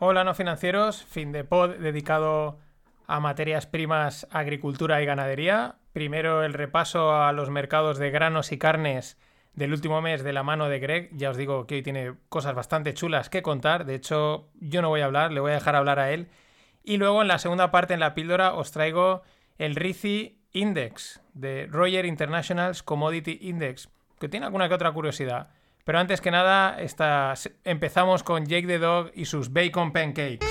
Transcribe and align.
Hola 0.00 0.24
no 0.24 0.34
financieros, 0.34 1.04
fin 1.04 1.30
de 1.30 1.44
pod 1.44 1.76
dedicado 1.76 2.58
a 3.06 3.20
materias 3.20 3.66
primas, 3.66 4.26
agricultura 4.32 5.00
y 5.00 5.06
ganadería. 5.06 5.76
Primero 5.92 6.42
el 6.42 6.52
repaso 6.52 7.14
a 7.14 7.32
los 7.32 7.48
mercados 7.48 7.98
de 7.98 8.10
granos 8.10 8.50
y 8.50 8.58
carnes 8.58 9.16
del 9.54 9.72
último 9.72 10.02
mes 10.02 10.24
de 10.24 10.32
la 10.32 10.42
mano 10.42 10.68
de 10.68 10.80
Greg. 10.80 11.10
Ya 11.12 11.30
os 11.30 11.36
digo 11.36 11.68
que 11.68 11.76
hoy 11.76 11.82
tiene 11.82 12.14
cosas 12.28 12.56
bastante 12.56 12.92
chulas 12.92 13.30
que 13.30 13.42
contar. 13.42 13.84
De 13.84 13.94
hecho, 13.94 14.48
yo 14.58 14.82
no 14.82 14.88
voy 14.88 15.00
a 15.00 15.04
hablar, 15.04 15.30
le 15.30 15.38
voy 15.38 15.52
a 15.52 15.54
dejar 15.54 15.76
hablar 15.76 16.00
a 16.00 16.10
él. 16.10 16.28
Y 16.82 16.96
luego 16.96 17.22
en 17.22 17.28
la 17.28 17.38
segunda 17.38 17.70
parte, 17.70 17.94
en 17.94 18.00
la 18.00 18.14
píldora, 18.14 18.54
os 18.54 18.72
traigo 18.72 19.22
el 19.58 19.76
RICI 19.76 20.40
Index 20.54 21.22
de 21.34 21.68
Roger 21.70 22.04
International's 22.04 22.82
Commodity 22.82 23.38
Index, 23.42 23.88
que 24.18 24.28
tiene 24.28 24.46
alguna 24.46 24.68
que 24.68 24.74
otra 24.74 24.90
curiosidad. 24.90 25.50
Pero 25.84 25.98
antes 25.98 26.22
que 26.22 26.30
nada, 26.30 26.78
empezamos 27.64 28.22
con 28.22 28.46
Jake 28.46 28.66
the 28.66 28.78
Dog 28.78 29.10
y 29.14 29.26
sus 29.26 29.52
bacon 29.52 29.92
pancakes. 29.92 30.46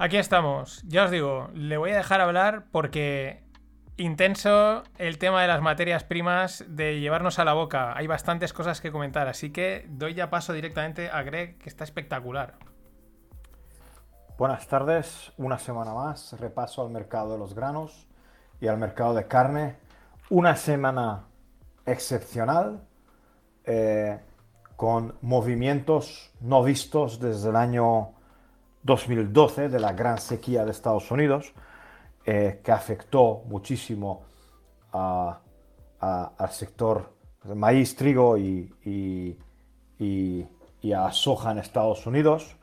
Aquí 0.00 0.16
estamos. 0.16 0.80
Ya 0.86 1.04
os 1.06 1.10
digo, 1.10 1.50
le 1.54 1.76
voy 1.76 1.90
a 1.90 1.96
dejar 1.96 2.20
hablar 2.20 2.66
porque 2.70 3.42
intenso 3.96 4.84
el 4.96 5.18
tema 5.18 5.42
de 5.42 5.48
las 5.48 5.60
materias 5.60 6.04
primas 6.04 6.64
de 6.68 7.00
llevarnos 7.00 7.40
a 7.40 7.44
la 7.44 7.52
boca. 7.52 7.96
Hay 7.96 8.06
bastantes 8.06 8.52
cosas 8.52 8.80
que 8.80 8.92
comentar, 8.92 9.26
así 9.26 9.50
que 9.50 9.86
doy 9.88 10.14
ya 10.14 10.30
paso 10.30 10.52
directamente 10.52 11.10
a 11.10 11.24
Greg, 11.24 11.58
que 11.58 11.68
está 11.68 11.82
espectacular. 11.82 12.54
Buenas 14.38 14.68
tardes, 14.68 15.32
una 15.36 15.58
semana 15.58 15.92
más, 15.92 16.32
repaso 16.38 16.82
al 16.82 16.90
mercado 16.90 17.32
de 17.32 17.38
los 17.38 17.54
granos 17.56 18.06
y 18.60 18.68
al 18.68 18.78
mercado 18.78 19.14
de 19.14 19.26
carne. 19.26 19.78
Una 20.30 20.54
semana 20.54 21.24
excepcional, 21.86 22.84
eh, 23.64 24.20
con 24.76 25.16
movimientos 25.22 26.30
no 26.38 26.62
vistos 26.62 27.18
desde 27.18 27.48
el 27.48 27.56
año 27.56 28.12
2012, 28.82 29.68
de 29.68 29.80
la 29.80 29.92
gran 29.92 30.18
sequía 30.18 30.64
de 30.64 30.70
Estados 30.70 31.10
Unidos, 31.10 31.52
eh, 32.24 32.60
que 32.62 32.72
afectó 32.72 33.42
muchísimo 33.48 34.22
al 34.92 36.50
sector 36.50 37.12
maíz, 37.54 37.96
trigo 37.96 38.36
y, 38.38 38.72
y- 38.84 39.36
y- 39.98 40.92
a 40.92 41.10
soja 41.12 41.50
en 41.52 41.58
Estados 41.58 42.06
Unidos. 42.06 42.56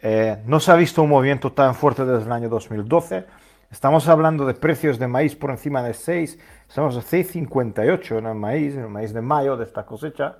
Eh, 0.00 0.42
no 0.46 0.60
se 0.60 0.70
ha 0.70 0.76
visto 0.76 1.02
un 1.02 1.08
movimiento 1.08 1.52
tan 1.52 1.74
fuerte 1.74 2.04
desde 2.04 2.24
el 2.26 2.32
año 2.32 2.48
2012. 2.48 3.26
Estamos 3.70 4.06
hablando 4.08 4.46
de 4.46 4.54
precios 4.54 4.98
de 4.98 5.08
maíz 5.08 5.34
por 5.34 5.50
encima 5.50 5.82
de 5.82 5.92
6, 5.94 6.38
estamos 6.68 6.96
a 6.96 7.02
6,58 7.02 8.18
en 8.18 8.26
el 8.26 8.34
maíz, 8.34 8.74
en 8.74 8.82
el 8.82 8.88
maíz 8.88 9.12
de 9.12 9.20
mayo 9.22 9.56
de 9.56 9.64
esta 9.64 9.84
cosecha, 9.84 10.38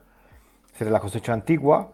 es 0.66 0.72
decir, 0.72 0.86
de 0.86 0.92
la 0.92 1.00
cosecha 1.00 1.32
antigua. 1.32 1.90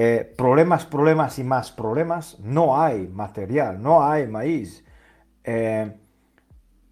Eh, 0.00 0.32
problemas, 0.36 0.86
problemas 0.86 1.40
y 1.40 1.42
más 1.42 1.72
problemas. 1.72 2.38
No 2.38 2.80
hay 2.80 3.08
material, 3.08 3.82
no 3.82 4.04
hay 4.04 4.28
maíz. 4.28 4.84
Eh, 5.42 5.92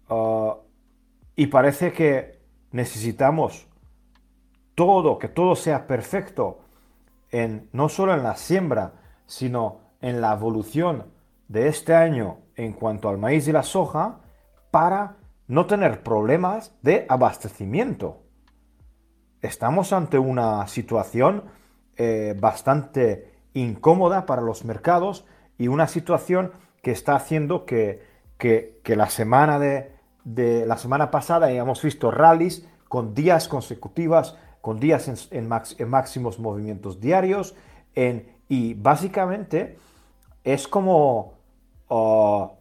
ah, 0.09 0.57
y 1.33 1.47
parece 1.47 1.93
que 1.93 2.41
necesitamos 2.71 3.65
todo, 4.75 5.17
que 5.19 5.29
todo 5.29 5.55
sea 5.55 5.87
perfecto, 5.87 6.59
no 7.71 7.87
solo 7.87 8.13
en 8.13 8.23
la 8.23 8.35
siembra, 8.35 8.91
sino 9.25 9.79
en 10.01 10.19
la 10.19 10.33
evolución 10.33 11.05
de 11.47 11.69
este 11.69 11.95
año 11.95 12.39
en 12.57 12.73
cuanto 12.73 13.07
al 13.07 13.17
maíz 13.17 13.47
y 13.47 13.53
la 13.53 13.63
soja, 13.63 14.19
para 14.69 15.15
no 15.47 15.65
tener 15.65 16.03
problemas 16.03 16.75
de 16.81 17.05
abastecimiento. 17.07 18.23
Estamos 19.41 19.93
ante 19.93 20.19
una 20.19 20.67
situación 20.67 21.55
eh, 21.97 22.35
bastante 22.39 23.31
incómoda 23.53 24.25
para 24.25 24.41
los 24.41 24.65
mercados 24.65 25.25
y 25.57 25.67
una 25.67 25.87
situación 25.87 26.51
que 26.83 26.91
está 26.91 27.15
haciendo 27.15 27.65
que, 27.65 28.03
que- 28.37 28.81
la 28.95 29.09
semana 29.09 29.59
de, 29.59 29.91
de 30.23 30.65
la 30.65 30.77
semana 30.77 31.11
pasada 31.11 31.47
hayamos 31.47 31.81
visto 31.81 32.11
rallies 32.11 32.67
con 32.87 33.13
días 33.13 33.47
consecutivas, 33.47 34.37
con 34.61 34.79
días 34.79 35.07
en, 35.07 35.15
en 35.45 35.51
en 35.77 35.89
máximos 35.89 36.39
movimientos 36.39 36.99
diarios, 36.99 37.55
en- 37.95 38.31
y 38.47 38.75
básicamente 38.75 39.77
es 40.43 40.67
como 40.67 41.33
ah, 41.89 42.51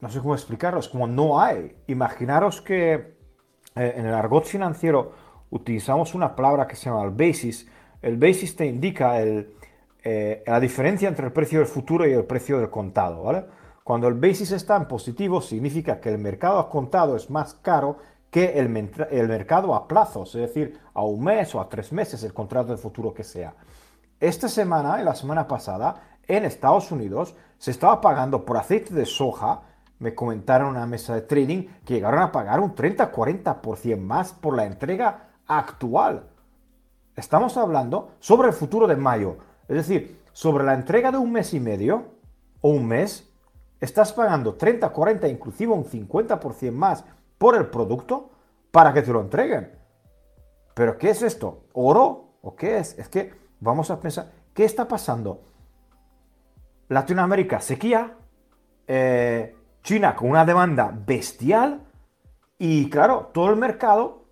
no 0.00 0.08
sé 0.10 0.18
cómo 0.20 0.34
explicarlo, 0.34 0.80
es 0.80 0.88
como 0.88 1.06
no 1.06 1.40
hay. 1.40 1.76
Imaginaros 1.86 2.60
que 2.60 3.16
eh, 3.76 3.94
en 3.96 4.06
el 4.06 4.14
argot 4.14 4.44
financiero 4.44 5.12
utilizamos 5.50 6.14
una 6.14 6.34
palabra 6.36 6.66
que 6.66 6.76
se 6.76 6.90
llama 6.90 7.04
el 7.04 7.10
basis. 7.10 7.70
El 8.04 8.18
basis 8.18 8.54
te 8.54 8.66
indica 8.66 9.22
eh, 9.22 10.44
la 10.46 10.60
diferencia 10.60 11.08
entre 11.08 11.24
el 11.24 11.32
precio 11.32 11.60
del 11.60 11.66
futuro 11.66 12.06
y 12.06 12.12
el 12.12 12.26
precio 12.26 12.58
del 12.58 12.68
contado. 12.68 13.46
Cuando 13.82 14.08
el 14.08 14.12
basis 14.12 14.52
está 14.52 14.76
en 14.76 14.86
positivo, 14.86 15.40
significa 15.40 15.98
que 15.98 16.10
el 16.10 16.18
mercado 16.18 16.58
a 16.58 16.68
contado 16.68 17.16
es 17.16 17.30
más 17.30 17.54
caro 17.54 17.96
que 18.30 18.58
el 18.58 18.68
mercado 18.68 19.74
a 19.74 19.88
plazos, 19.88 20.34
es 20.34 20.42
decir, 20.42 20.78
a 20.92 21.02
un 21.02 21.24
mes 21.24 21.54
o 21.54 21.62
a 21.62 21.68
tres 21.70 21.94
meses, 21.94 22.22
el 22.24 22.34
contrato 22.34 22.72
de 22.72 22.76
futuro 22.76 23.14
que 23.14 23.24
sea. 23.24 23.54
Esta 24.20 24.50
semana 24.50 25.00
y 25.00 25.04
la 25.04 25.14
semana 25.14 25.48
pasada, 25.48 26.18
en 26.28 26.44
Estados 26.44 26.92
Unidos, 26.92 27.34
se 27.56 27.70
estaba 27.70 28.02
pagando 28.02 28.44
por 28.44 28.58
aceite 28.58 28.92
de 28.92 29.06
soja. 29.06 29.62
Me 29.98 30.14
comentaron 30.14 30.72
en 30.72 30.76
una 30.76 30.86
mesa 30.86 31.14
de 31.14 31.22
trading 31.22 31.68
que 31.86 31.94
llegaron 31.94 32.20
a 32.20 32.30
pagar 32.30 32.60
un 32.60 32.74
30-40% 32.74 33.96
más 33.96 34.34
por 34.34 34.54
la 34.54 34.66
entrega 34.66 35.30
actual. 35.46 36.33
Estamos 37.16 37.56
hablando 37.56 38.12
sobre 38.18 38.48
el 38.48 38.54
futuro 38.54 38.86
de 38.86 38.96
mayo. 38.96 39.38
Es 39.68 39.76
decir, 39.76 40.22
sobre 40.32 40.64
la 40.64 40.74
entrega 40.74 41.12
de 41.12 41.18
un 41.18 41.32
mes 41.32 41.54
y 41.54 41.60
medio 41.60 42.14
o 42.60 42.70
un 42.70 42.86
mes, 42.86 43.30
estás 43.80 44.12
pagando 44.12 44.54
30, 44.54 44.88
40, 44.88 45.28
inclusive 45.28 45.72
un 45.72 45.84
50% 45.84 46.72
más 46.72 47.04
por 47.38 47.56
el 47.56 47.66
producto 47.66 48.30
para 48.70 48.92
que 48.92 49.02
te 49.02 49.12
lo 49.12 49.20
entreguen. 49.20 49.78
¿Pero 50.74 50.98
qué 50.98 51.10
es 51.10 51.22
esto? 51.22 51.64
¿Oro? 51.72 52.38
¿O 52.42 52.56
qué 52.56 52.78
es? 52.78 52.98
Es 52.98 53.08
que 53.08 53.32
vamos 53.60 53.90
a 53.90 54.00
pensar, 54.00 54.32
¿qué 54.52 54.64
está 54.64 54.88
pasando? 54.88 55.42
Latinoamérica, 56.88 57.60
sequía, 57.60 58.16
eh, 58.86 59.56
China 59.82 60.16
con 60.16 60.30
una 60.30 60.44
demanda 60.44 60.92
bestial 60.94 61.82
y 62.58 62.88
claro, 62.90 63.30
todo 63.32 63.50
el 63.50 63.56
mercado, 63.56 64.24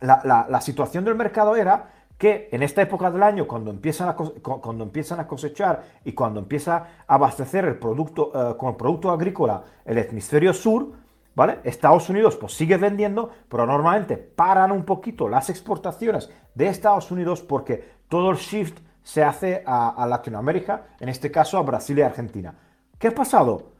la, 0.00 0.60
situación 0.60 1.04
del 1.04 1.14
mercado 1.14 1.56
era 1.56 1.95
que 2.18 2.48
en 2.50 2.62
esta 2.62 2.82
época 2.82 3.10
del 3.10 3.22
año, 3.22 3.46
cuando 3.46 3.70
empiezan 3.70 4.08
a, 4.08 4.14
cuando 4.14 4.84
empiezan 4.84 5.20
a 5.20 5.26
cosechar 5.26 5.84
y 6.04 6.12
cuando 6.12 6.40
empieza 6.40 6.76
a 7.06 7.14
abastecer 7.14 7.64
el 7.66 7.78
producto, 7.78 8.32
eh, 8.34 8.56
con 8.56 8.70
el 8.70 8.76
producto 8.76 9.10
agrícola 9.10 9.62
el 9.84 9.98
hemisferio 9.98 10.54
sur, 10.54 10.92
¿vale? 11.34 11.58
Estados 11.64 12.08
Unidos 12.08 12.36
pues 12.36 12.54
sigue 12.54 12.78
vendiendo, 12.78 13.30
pero 13.48 13.66
normalmente 13.66 14.16
paran 14.16 14.72
un 14.72 14.84
poquito 14.84 15.28
las 15.28 15.50
exportaciones 15.50 16.30
de 16.54 16.68
Estados 16.68 17.10
Unidos 17.10 17.42
porque 17.42 17.96
todo 18.08 18.30
el 18.30 18.38
shift 18.38 18.78
se 19.02 19.22
hace 19.22 19.62
a, 19.66 19.90
a 19.90 20.06
Latinoamérica, 20.06 20.86
en 21.00 21.08
este 21.08 21.30
caso 21.30 21.58
a 21.58 21.62
Brasil 21.62 21.98
y 21.98 22.02
Argentina. 22.02 22.54
¿Qué 22.98 23.08
ha 23.08 23.14
pasado? 23.14 23.76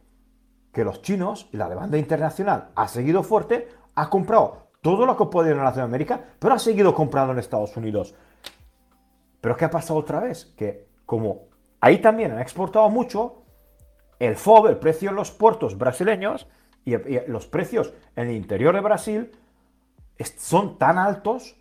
que 0.77 0.83
los 0.83 1.01
chinos 1.01 1.49
y 1.51 1.57
la 1.57 1.69
demanda 1.69 1.97
internacional 1.97 2.69
ha 2.75 2.87
seguido 2.87 3.23
fuerte, 3.23 3.67
ha 3.95 4.11
comprado 4.11 4.67
todo 4.81 5.07
lo 5.07 5.17
que 5.17 5.25
puede 5.25 5.49
en 5.49 5.57
Latinoamérica, 5.57 6.21
pero 6.37 6.53
ha 6.53 6.59
seguido 6.59 6.93
comprando 6.93 7.33
en 7.33 7.39
Estados 7.39 7.75
Unidos. 7.77 8.13
Pero 9.41 9.55
¿qué 9.55 9.65
ha 9.65 9.69
pasado 9.71 9.99
otra 9.99 10.19
vez? 10.19 10.45
Que 10.57 10.87
como 11.05 11.43
ahí 11.79 11.99
también 11.99 12.31
han 12.31 12.39
exportado 12.39 12.89
mucho, 12.89 13.43
el 14.19 14.35
FOB, 14.35 14.67
el 14.67 14.77
precio 14.77 15.09
en 15.09 15.15
los 15.15 15.31
puertos 15.31 15.77
brasileños 15.77 16.47
y, 16.85 16.95
los 17.27 17.47
precios 17.47 17.93
en 18.15 18.29
el 18.29 18.35
interior 18.35 18.73
de 18.73 18.81
Brasil 18.81 19.31
son 20.37 20.77
tan 20.77 20.97
altos 20.97 21.55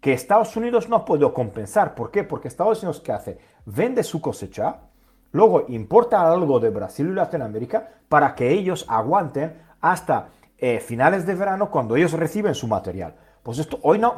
que 0.00 0.12
Estados 0.12 0.56
Unidos 0.56 0.88
no 0.88 0.96
ha 0.96 1.04
podido 1.04 1.32
compensar. 1.34 1.94
¿Por 1.94 2.10
qué? 2.10 2.24
Porque 2.24 2.48
Estados 2.48 2.82
Unidos, 2.82 3.00
¿qué 3.00 3.12
hace? 3.12 3.38
Vende 3.66 4.02
su 4.02 4.20
cosecha, 4.20 4.80
luego 5.32 5.66
importa 5.68 6.30
algo 6.32 6.58
de 6.58 6.70
Brasil 6.70 7.08
y 7.08 7.12
Latinoamérica 7.14 7.88
para 8.08 8.34
que 8.34 8.50
ellos 8.50 8.86
aguanten 8.88 9.60
hasta 9.80 10.30
eh, 10.58 10.80
finales 10.80 11.26
de 11.26 11.34
verano 11.34 11.70
cuando 11.70 11.96
ellos 11.96 12.12
reciben 12.12 12.54
su 12.54 12.66
material. 12.66 13.14
Pues 13.42 13.58
esto 13.58 13.78
hoy 13.82 13.98
no- 13.98 14.16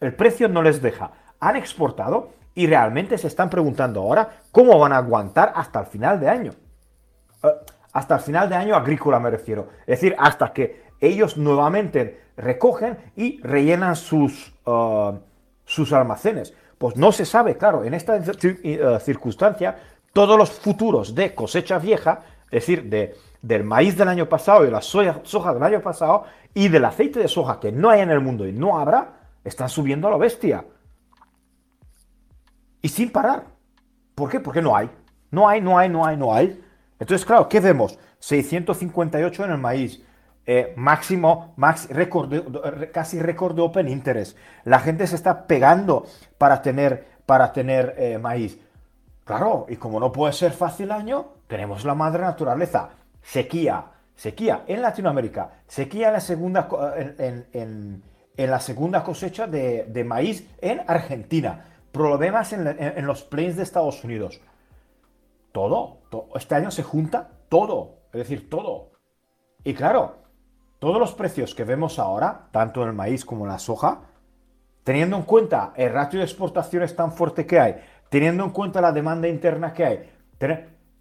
el 0.00 0.14
precio 0.14 0.48
no 0.48 0.62
les 0.62 0.82
deja. 0.82 1.12
Han 1.40 1.56
exportado 1.56 2.30
Y 2.54 2.66
realmente 2.66 3.16
se 3.18 3.28
están 3.28 3.48
preguntando 3.48 4.00
ahora 4.00 4.28
cómo 4.50 4.78
van 4.78 4.92
a 4.92 4.98
aguantar 4.98 5.52
hasta 5.54 5.80
el 5.80 5.86
final 5.86 6.18
de 6.20 6.28
año. 6.28 6.52
Eh, 7.42 7.48
hasta 7.92 8.16
el 8.16 8.20
final 8.20 8.48
de 8.48 8.56
año 8.56 8.76
agrícola 8.76 9.18
me 9.18 9.30
refiero. 9.30 9.68
Es 9.80 10.00
decir, 10.00 10.14
hasta 10.18 10.52
que 10.52 10.84
ellos 11.00 11.36
nuevamente 11.36 12.20
recogen 12.36 12.98
y 13.16 13.40
rellenan 13.42 13.96
sus, 13.96 14.52
uh, 14.66 15.12
sus 15.64 15.92
almacenes. 15.92 16.54
Pues 16.78 16.96
no 16.96 17.12
se 17.12 17.24
sabe, 17.24 17.56
claro, 17.56 17.84
en 17.84 17.94
esta 17.94 18.16
uh, 18.16 19.00
circunstancia, 19.00 19.76
todos 20.12 20.38
los 20.38 20.50
futuros 20.50 21.14
de 21.14 21.34
cosecha 21.34 21.78
vieja, 21.78 22.20
es 22.46 22.62
decir, 22.62 22.84
de, 22.84 23.14
del 23.42 23.64
maíz 23.64 23.96
del 23.96 24.08
año 24.08 24.28
pasado 24.28 24.66
y 24.66 24.70
la 24.70 24.82
soja 24.82 25.54
del 25.54 25.62
año 25.62 25.80
pasado 25.80 26.24
y 26.54 26.68
del 26.68 26.84
aceite 26.84 27.20
de 27.20 27.28
soja 27.28 27.60
que 27.60 27.72
no 27.72 27.90
hay 27.90 28.00
en 28.00 28.10
el 28.10 28.20
mundo 28.20 28.46
y 28.46 28.52
no 28.52 28.78
habrá, 28.78 29.20
están 29.44 29.68
subiendo 29.68 30.08
a 30.08 30.10
la 30.10 30.16
bestia. 30.16 30.64
Y 32.82 32.88
sin 32.88 33.10
parar. 33.10 33.44
¿Por 34.14 34.30
qué? 34.30 34.40
Porque 34.40 34.62
no 34.62 34.76
hay. 34.76 34.90
No 35.30 35.48
hay, 35.48 35.60
no 35.60 35.78
hay, 35.78 35.88
no 35.88 36.04
hay, 36.04 36.16
no 36.16 36.34
hay. 36.34 36.60
Entonces, 36.98 37.24
claro, 37.24 37.48
¿qué 37.48 37.60
vemos? 37.60 37.98
658 38.18 39.44
en 39.44 39.50
el 39.52 39.58
maíz, 39.58 40.02
eh, 40.46 40.74
máximo, 40.76 41.54
max, 41.56 41.88
casi 42.92 43.20
récord 43.20 43.54
de 43.54 43.62
Open 43.62 43.88
Interest. 43.88 44.36
La 44.64 44.80
gente 44.80 45.06
se 45.06 45.16
está 45.16 45.46
pegando 45.46 46.06
para 46.38 46.60
tener, 46.60 47.06
para 47.26 47.52
tener 47.52 47.94
eh, 47.96 48.18
maíz. 48.18 48.58
Claro, 49.24 49.66
y 49.68 49.76
como 49.76 50.00
no 50.00 50.10
puede 50.10 50.32
ser 50.32 50.52
fácil 50.52 50.90
año, 50.90 51.26
tenemos 51.46 51.84
la 51.84 51.94
madre 51.94 52.22
naturaleza. 52.22 52.90
Sequía, 53.22 53.84
sequía 54.16 54.64
en 54.66 54.82
Latinoamérica, 54.82 55.50
sequía 55.66 56.08
en, 56.08 56.14
la 58.36 58.60
segunda 58.60 59.04
cosecha 59.04 59.46
de, 59.46 60.04
maíz 60.04 60.48
en 60.60 60.82
Argentina, 60.86 61.64
problemas 61.92 62.52
en, 62.52 63.06
los 63.06 63.22
plains 63.22 63.56
de 63.56 63.62
Estados 63.62 64.02
Unidos. 64.04 64.40
Todo, 65.52 65.98
todo, 66.10 66.28
este 66.34 66.54
año 66.54 66.70
se 66.70 66.82
junta 66.82 67.30
todo, 67.48 67.98
es 68.12 68.18
decir, 68.18 68.48
todo. 68.48 68.92
Y 69.64 69.74
claro, 69.74 70.18
todos 70.78 70.98
los 70.98 71.12
precios 71.12 71.54
que 71.54 71.64
vemos 71.64 71.98
ahora, 71.98 72.48
tanto 72.52 72.82
en 72.82 72.88
el 72.88 72.94
maíz 72.94 73.24
como 73.24 73.44
en 73.44 73.50
la 73.50 73.58
soja, 73.58 74.02
teniendo 74.84 75.16
en 75.16 75.22
cuenta 75.22 75.72
el 75.76 75.92
ratio 75.92 76.20
de 76.20 76.24
exportaciones 76.24 76.96
tan 76.96 77.12
fuerte 77.12 77.46
que 77.46 77.60
hay, 77.60 77.76
teniendo 78.08 78.44
en 78.44 78.50
cuenta 78.50 78.80
la 78.80 78.92
demanda 78.92 79.28
interna 79.28 79.72
que 79.72 79.84
hay, 79.84 80.10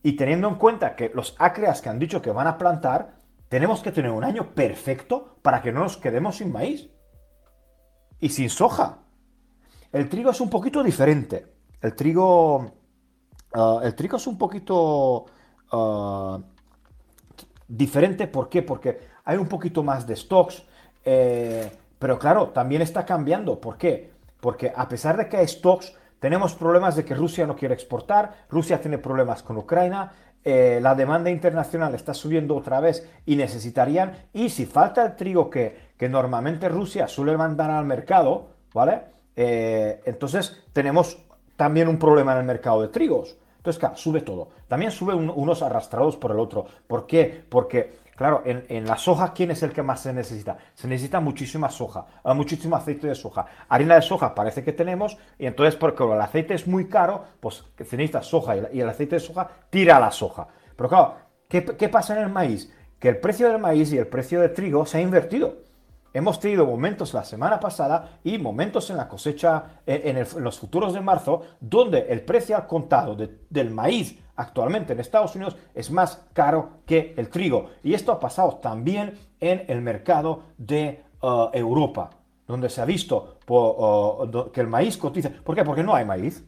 y 0.04 0.14
teniendo 0.14 0.48
en 0.48 0.56
cuenta 0.56 0.96
que 0.96 1.12
los 1.14 1.36
acreas 1.40 1.82
que 1.82 1.90
han 1.90 2.00
dicho 2.00 2.22
que 2.22 2.32
van 2.32 2.48
a 2.48 2.58
plantar, 2.58 3.20
tenemos 3.48 3.82
que 3.82 3.92
tener 3.92 4.12
un 4.12 4.24
año 4.24 4.54
perfecto 4.54 5.38
para 5.42 5.62
que 5.62 5.72
no 5.72 5.82
nos 5.82 5.98
quedemos 5.98 6.38
sin 6.38 6.52
maíz 6.52 6.90
y 8.20 8.30
sin 8.30 8.50
soja. 8.50 9.00
El 9.92 10.08
trigo 10.08 10.32
es 10.32 10.40
un 10.40 10.50
poquito 10.50 10.84
diferente. 10.84 11.46
El 11.82 11.96
trigo, 11.96 12.72
ah, 13.54 13.80
el 13.84 13.96
trigo 13.96 14.18
es 14.18 14.28
un 14.28 14.38
poquito 14.38 15.26
ah, 15.72 16.40
diferente. 17.68 18.28
¿Por 18.28 18.50
qué? 18.50 18.62
Porque 18.62 19.00
hay 19.26 19.38
un 19.38 19.48
poquito 19.48 19.84
más 19.84 20.06
de 20.06 20.16
stocks, 20.16 20.64
eh, 21.06 21.72
pero 21.98 22.20
claro, 22.20 22.50
también 22.50 22.82
está 22.82 23.06
cambiando. 23.06 23.60
¿Por 23.60 23.78
qué? 23.78 24.12
Porque 24.40 24.72
a 24.76 24.88
pesar 24.88 25.18
de 25.18 25.28
que 25.28 25.38
hay 25.38 25.48
stocks, 25.48 25.94
tenemos 26.20 26.54
problemas 26.54 26.96
de 26.96 27.04
que 27.04 27.16
Rusia 27.16 27.48
no 27.48 27.56
quiere 27.56 27.74
exportar, 27.74 28.46
Rusia 28.50 28.80
tiene 28.80 28.98
problemas 28.98 29.42
con 29.42 29.58
Ucrania, 29.58 30.12
eh, 30.44 30.80
la 30.82 30.96
demanda 30.96 31.30
internacional 31.30 31.96
está 31.96 32.14
subiendo 32.14 32.56
otra 32.56 32.80
vez 32.80 33.08
y 33.26 33.36
necesitarían, 33.36 34.28
y 34.34 34.50
si 34.50 34.66
falta 34.66 35.06
el 35.06 35.16
trigo 35.16 35.50
que, 35.50 35.92
que 35.98 36.10
normalmente 36.10 36.70
Rusia 36.70 37.08
suele 37.08 37.38
mandar 37.38 37.72
al 37.72 37.86
mercado, 37.86 38.50
¿vale? 38.74 39.19
Eh, 39.42 40.02
entonces 40.04 40.66
tenemos 40.74 41.18
también 41.56 41.88
un 41.88 41.98
problema 41.98 42.34
en 42.34 42.40
el 42.40 42.44
mercado 42.44 42.82
de 42.82 42.90
trigos. 42.90 43.38
Entonces, 43.56 43.80
claro, 43.80 43.96
sube 43.96 44.20
todo. 44.20 44.50
También 44.68 44.92
sube 44.92 45.14
unos 45.14 45.62
arrastrados 45.62 46.18
por 46.18 46.32
el 46.32 46.40
otro. 46.40 46.66
¿Por 46.88 47.08
qué? 47.08 47.46
Porque 47.48 48.00
Claro, 48.20 48.44
en, 48.44 48.86
la 48.86 48.98
soja, 48.98 49.32
¿quién 49.32 49.52
es 49.52 49.64
el 49.64 49.72
que 49.72 49.82
más 49.82 50.02
se 50.02 50.12
necesita? 50.12 50.58
Se 50.76 50.90
necesita 50.90 51.22
muchísima 51.22 51.70
soja, 51.70 52.06
ah, 52.22 52.34
muchísimo 52.34 52.76
aceite 52.76 53.08
de 53.08 53.16
soja. 53.16 53.46
Harina 53.70 53.96
de 53.96 54.02
soja 54.02 54.36
parece 54.36 54.62
que 54.62 54.74
tenemos, 54.74 55.18
y 55.38 55.46
entonces, 55.46 55.78
porque 55.78 56.04
el 56.04 56.20
aceite 56.20 56.54
es 56.54 56.68
muy 56.68 56.90
caro, 56.90 57.24
pues 57.40 57.64
se 57.78 57.96
necesita 57.96 58.22
soja 58.22 58.58
y 58.74 58.82
el 58.82 58.90
aceite 58.90 59.16
de 59.16 59.20
soja 59.22 59.50
tira 59.70 60.02
la 60.02 60.12
soja. 60.12 60.50
Pero 60.76 60.90
claro, 60.90 61.16
¿qué, 61.48 61.62
pasa 61.88 62.18
en 62.18 62.24
el 62.24 62.30
maíz? 62.30 62.70
Que 63.00 63.08
el 63.08 63.20
precio 63.20 63.48
del 63.48 63.58
maíz 63.58 63.94
y 63.94 63.98
el 63.98 64.08
precio 64.08 64.42
del 64.42 64.52
trigo 64.52 64.86
se 64.86 64.98
ha 64.98 65.02
invertido. 65.02 65.69
Hemos 66.14 66.40
tenido 66.40 66.66
momentos 66.66 67.14
la 67.14 67.24
semana 67.24 67.60
pasada 67.60 68.20
y 68.24 68.38
momentos 68.38 68.90
en 68.90 68.98
la 68.98 69.08
cosecha, 69.08 69.82
en, 69.86 70.26
los 70.44 70.60
futuros 70.60 70.94
de 70.94 71.02
marzo, 71.02 71.44
donde 71.60 72.08
el 72.10 72.22
precio 72.22 72.56
al 72.56 72.66
contado 72.66 73.16
del 73.16 73.70
maíz 73.70 74.18
actualmente 74.36 74.94
en 74.94 75.00
Estados 75.00 75.36
Unidos 75.36 75.56
es 75.76 75.92
más 75.92 76.26
caro 76.34 76.80
que 76.86 77.14
el 77.18 77.30
trigo. 77.30 77.70
Y 77.84 77.94
esto 77.94 78.12
ha 78.12 78.20
pasado 78.20 78.56
también 78.56 79.20
en 79.40 79.66
el 79.68 79.82
mercado 79.82 80.44
de 80.58 81.04
uh, 81.22 81.50
Europa, 81.54 82.10
donde 82.48 82.70
se 82.70 82.82
ha 82.82 82.86
visto 82.86 83.38
que 84.52 84.62
el 84.62 84.68
maíz 84.68 84.98
cotiza. 84.98 85.30
¿Por 85.30 85.56
qué? 85.56 85.64
Porque 85.64 85.84
no 85.84 85.94
hay 85.94 86.06
maíz. 86.06 86.44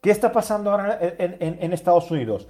¿Qué 0.00 0.10
está 0.10 0.30
pasando 0.30 0.70
ahora 0.70 0.98
en, 1.00 1.72
Estados 1.72 2.10
Unidos? 2.10 2.46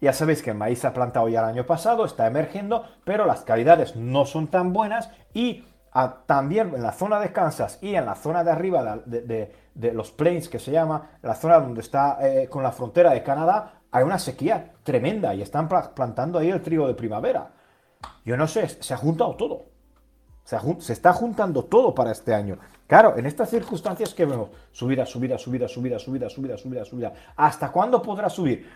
Ya 0.00 0.12
sabéis 0.12 0.42
que 0.42 0.50
el 0.50 0.56
maíz 0.56 0.80
se 0.80 0.86
ha 0.86 0.94
plantado 0.94 1.28
ya 1.28 1.40
el 1.40 1.46
año 1.46 1.66
pasado, 1.66 2.04
está 2.04 2.26
emergiendo, 2.26 2.84
pero 3.04 3.26
las 3.26 3.42
calidades 3.42 3.96
no 3.96 4.26
son 4.26 4.46
tan 4.48 4.72
buenas 4.72 5.10
y 5.34 5.66
ah, 5.92 6.18
también 6.26 6.72
en 6.74 6.82
la 6.82 6.92
zona 6.92 7.18
de 7.18 7.32
Kansas 7.32 7.78
y 7.82 7.94
en 7.94 8.06
la 8.06 8.14
zona 8.14 8.44
de 8.44 8.50
arriba 8.50 9.02
de 9.06 9.92
los 9.92 10.10
plains 10.10 10.48
que 10.48 10.58
se 10.58 10.70
llama, 10.70 11.10
la 11.22 11.34
zona 11.34 11.60
donde 11.60 11.80
está 11.80 12.18
eh, 12.20 12.48
con 12.48 12.62
la 12.62 12.72
frontera 12.72 13.10
de 13.10 13.22
Canadá, 13.22 13.78
hay 13.90 14.04
una 14.04 14.18
sequía 14.18 14.72
tremenda 14.82 15.34
y 15.34 15.42
están 15.42 15.68
plantando 15.68 16.38
ahí 16.38 16.50
el 16.50 16.62
trigo 16.62 16.86
de 16.86 16.94
primavera. 16.94 17.52
Yo 18.24 18.36
no 18.36 18.46
sé, 18.46 18.68
se 18.68 18.94
ha 18.94 18.96
juntado 18.96 19.34
todo. 19.36 19.66
Se, 20.44 20.58
se, 20.80 20.92
está 20.92 21.12
juntando 21.12 21.64
todo 21.64 21.94
para 21.94 22.10
este 22.10 22.34
año. 22.34 22.58
Claro, 22.86 23.16
en 23.18 23.26
estas 23.26 23.50
circunstancias 23.50 24.14
que 24.14 24.24
vemos, 24.24 24.50
subida, 24.72 25.04
subida, 25.04 25.38
subida, 25.38 25.68
subida, 25.68 25.98
subida, 25.98 26.28
subida, 26.28 26.56
subida, 26.56 26.84
subida. 26.84 27.12
¿Hasta 27.36 27.70
cuándo 27.70 28.00
podrá 28.00 28.28
subir? 28.30 28.66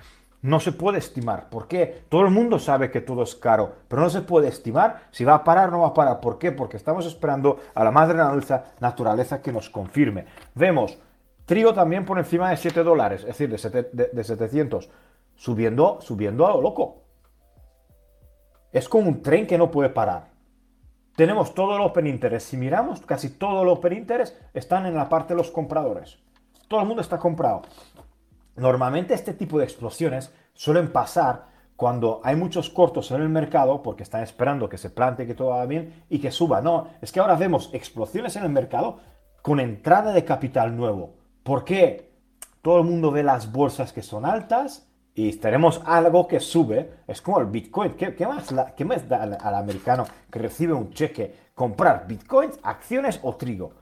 No 0.43 0.59
se 0.59 0.73
puede 0.73 0.99
estimar. 0.99 1.49
¿Por 1.49 1.69
qué? 1.69 2.05
Todo 2.09 2.23
el 2.23 2.31
mundo 2.31 2.59
sabe 2.59 2.91
que 2.91 3.01
todo 3.01 3.23
es 3.23 3.35
caro, 3.35 3.73
pero 3.89 4.03
no 4.03 4.11
se 4.11 4.23
puede 4.23 4.49
estimar 4.49 5.05
si 5.13 5.25
va 5.25 5.35
a 5.35 5.45
parar 5.45 5.69
o 5.69 5.73
no 5.73 5.81
va 5.81 5.89
a 5.89 5.95
parar. 5.95 6.21
¿Por 6.21 6.39
qué? 6.39 6.53
Porque 6.53 6.77
estamos 6.77 7.07
esperando 7.07 7.59
a 7.75 7.85
la 7.85 7.93
madre 7.93 8.19
naturaleza 8.81 9.41
que 9.41 9.53
nos 9.53 9.71
confirme. 9.71 10.27
Vemos 10.55 10.99
trigo 11.47 11.73
también 11.73 12.05
por 12.05 12.19
encima 12.19 12.51
de 12.51 12.57
7 12.57 12.83
dólares, 12.83 13.21
es 13.21 13.39
decir, 13.39 13.51
de, 13.51 14.25
700, 14.25 14.91
subiendo, 15.37 16.01
subiendo 16.01 16.47
a 16.47 16.51
lo 16.51 16.61
loco. 16.61 17.03
Es 18.73 18.89
como 18.89 19.09
un 19.09 19.23
tren 19.23 19.47
que 19.47 19.59
no 19.59 19.71
puede 19.71 19.91
parar. 19.91 20.31
Tenemos 21.15 21.55
todo 21.55 21.77
el 21.77 21.83
Open 21.83 22.07
Interest. 22.07 22.49
Si 22.49 22.57
miramos, 22.57 23.03
casi 23.03 23.29
todo 23.29 23.63
el 23.63 23.69
Open 23.69 23.93
Interest 23.93 24.37
están 24.55 24.87
en 24.87 24.95
la 24.95 25.09
parte 25.09 25.35
de 25.35 25.39
los 25.39 25.51
compradores. 25.51 26.19
Todo 26.69 26.81
el 26.81 26.87
mundo 26.87 27.03
está 27.03 27.19
comprado. 27.19 27.63
Normalmente 28.57 29.15
este 29.15 29.33
tipo 29.35 29.59
de 29.59 29.65
explosiones 29.65 30.33
suelen 30.53 30.93
pasar 30.93 31.53
cuando 31.77 32.21
hay 32.23 32.37
muchos 32.37 32.71
cortos 32.71 33.11
en 33.11 33.23
el 33.23 33.29
mercado 33.29 33.83
porque 33.83 34.03
están 34.03 34.23
esperando 34.23 34.69
que 34.69 34.79
se 34.79 34.91
plante, 34.91 35.27
que 35.27 35.35
todo 35.35 35.49
vaya 35.49 35.67
bien 35.67 36.05
y 36.09 36.19
que 36.19 36.31
suba. 36.31 36.61
No, 36.61 36.89
es 37.01 37.11
que 37.11 37.21
ahora 37.21 37.35
vemos 37.35 37.71
explosiones 37.73 38.37
en 38.37 38.45
el 38.45 38.51
mercado 38.51 39.01
con 39.41 39.59
entrada 39.59 40.13
de 40.13 40.25
capital 40.25 40.77
nuevo. 40.77 41.15
¿Por 41.43 41.65
qué? 41.65 42.13
Todo 42.61 42.79
el 42.79 42.85
mundo 42.85 43.11
ve 43.11 43.23
las 43.23 43.51
bolsas 43.51 43.93
que 43.93 44.03
son 44.03 44.25
altas 44.25 44.87
y 45.15 45.33
tenemos 45.37 45.83
algo 45.85 46.29
que 46.29 46.39
sube. 46.39 46.99
Es 47.09 47.21
como 47.21 47.41
el 47.41 47.47
Bitcoin. 47.47 47.95
¿Qué, 47.95 48.27
más, 48.27 48.55
qué 48.77 48.85
más 48.85 49.09
da 49.09 49.23
al, 49.23 49.39
al 49.41 49.55
americano 49.55 50.05
que 50.31 50.39
recibe 50.39 50.75
un 50.75 50.91
cheque? 50.91 51.51
Comprar 51.55 52.07
Bitcoins, 52.07 52.61
acciones 52.63 53.19
o 53.23 53.35
trigo. 53.35 53.73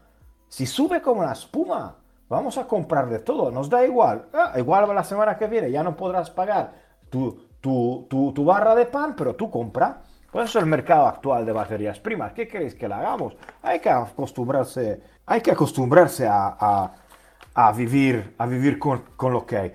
Si 0.48 0.64
sube 0.64 1.02
como 1.02 1.22
la 1.22 1.32
espuma, 1.32 2.00
Vamos 2.30 2.58
a 2.58 2.68
comprar 2.68 3.08
de 3.08 3.18
todo, 3.18 3.50
nos 3.50 3.68
da 3.68 3.84
igual. 3.84 4.26
Ah, 4.32 4.52
igual 4.56 4.94
la 4.94 5.02
semana 5.02 5.37
que 5.37 5.49
viene 5.49 5.68
ya 5.68 5.82
no 5.82 5.96
podrás 5.96 6.30
pagar 6.30 6.72
tu, 7.10 7.49
tu, 7.60 8.44
barra 8.44 8.76
de 8.76 8.87
pan, 8.87 9.16
pero 9.16 9.34
tú 9.34 9.50
compra. 9.50 10.02
Pues 10.30 10.49
eso 10.49 10.60
es 10.60 10.62
el 10.62 10.70
mercado 10.70 11.08
actual 11.08 11.44
de 11.44 11.50
baterías 11.50 11.99
primas. 11.99 12.32
¿Qué 12.32 12.46
queréis 12.46 12.76
que 12.76 12.87
le 12.87 12.94
hagamos? 12.94 13.34
Hay 13.62 13.80
que 13.80 13.90
acostumbrarse, 13.90 15.00
hay 15.26 15.40
que 15.40 15.50
acostumbrarse 15.50 16.28
a, 16.30 16.92
vivir, 17.76 18.32
a 18.38 18.46
vivir 18.46 18.78
con, 18.78 19.02
lo 19.20 19.44
que 19.44 19.56
hay. 19.56 19.72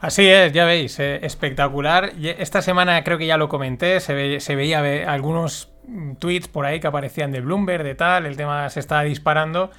Así 0.00 0.28
es, 0.28 0.52
ya 0.52 0.66
veis, 0.66 1.00
eh, 1.00 1.24
espectacular. 1.24 2.12
Esta 2.20 2.60
semana 2.60 3.02
creo 3.04 3.16
que 3.16 3.26
ya 3.26 3.38
lo 3.38 3.48
comenté, 3.48 4.00
se, 4.00 4.38
se 4.38 4.54
veía 4.54 4.80
algunos 5.10 5.72
tweets 6.18 6.46
por 6.46 6.66
ahí 6.66 6.78
que 6.78 6.88
aparecían 6.88 7.32
de 7.32 7.40
Bloomberg, 7.40 7.84
de 7.84 7.94
tal, 7.94 8.26
el 8.26 8.36
tema 8.36 8.68
se 8.68 8.80
está 8.80 9.00
disparando. 9.00 9.70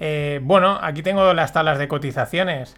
Eh, 0.00 0.40
bueno, 0.42 0.78
aquí 0.80 1.02
tengo 1.02 1.34
las 1.34 1.52
tablas 1.52 1.78
de 1.78 1.88
cotizaciones. 1.88 2.76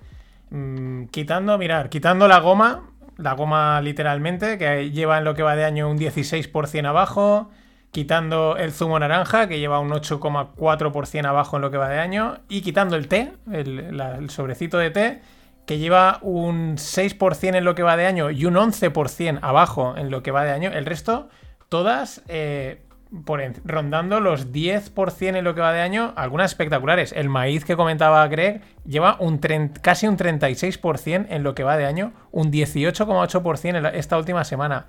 Mm, 0.51 1.07
quitando, 1.07 1.59
mirar, 1.59 1.91
quitando 1.91 2.27
la 2.29 2.41
goma, 2.41 2.91
la 3.17 3.35
goma 3.35 3.81
literalmente, 3.81 4.59
que 4.59 4.91
lleva 4.91 5.19
en 5.19 5.25
lo 5.25 5.35
que 5.35 5.43
va 5.43 5.57
de 5.57 5.65
año 5.65 5.89
un 5.89 5.99
16% 5.99 6.87
abajo. 6.87 7.51
quitando 7.93 8.57
el 8.57 8.71
zumo 8.71 9.01
naranja, 9.01 9.49
que 9.49 9.59
lleva 9.59 9.81
un 9.81 9.91
8,4% 9.91 11.27
abajo 11.27 11.57
en 11.57 11.63
lo 11.63 11.73
que 11.73 11.77
va 11.77 11.89
de 11.89 11.99
año, 11.99 12.39
y 12.49 12.61
quitando 12.63 12.95
el 12.95 13.09
té, 13.09 13.33
el, 13.51 14.31
sobrecito 14.31 14.79
de 14.79 14.91
té, 14.91 15.23
que 15.67 15.79
lleva 15.79 16.21
un 16.23 16.77
6% 16.77 17.57
en 17.57 17.65
lo 17.65 17.75
que 17.75 17.83
va 17.83 17.97
de 17.97 18.07
año 18.07 18.31
y 18.31 18.45
un 18.45 18.55
11% 18.55 19.41
abajo 19.43 19.95
en 19.97 20.11
lo 20.13 20.23
que 20.23 20.31
va 20.31 20.45
de 20.45 20.53
año. 20.53 20.71
El 20.71 20.87
resto, 20.87 21.31
todas 21.69 22.23
eh, 22.29 22.81
por 23.25 23.43
rondando 23.65 24.21
los 24.21 24.53
10% 24.53 25.37
en 25.37 25.45
lo 25.45 25.55
que 25.55 25.61
va 25.61 25.73
de 25.73 25.81
año, 25.81 26.13
algunas 26.17 26.53
espectaculares. 26.53 27.13
El 27.13 27.29
maíz 27.29 27.65
que 27.65 27.77
comentaba 27.77 28.27
Greg 28.29 28.63
lleva 28.85 29.17
un 29.19 29.39
casi 29.83 30.07
un 30.07 30.17
36% 30.17 31.27
en 31.29 31.43
lo 31.43 31.55
que 31.55 31.65
va 31.65 31.77
de 31.77 31.87
año, 31.87 32.13
un 32.31 32.53
18,8% 32.53 33.91
esta 33.95 34.17
última 34.17 34.45
semana. 34.45 34.87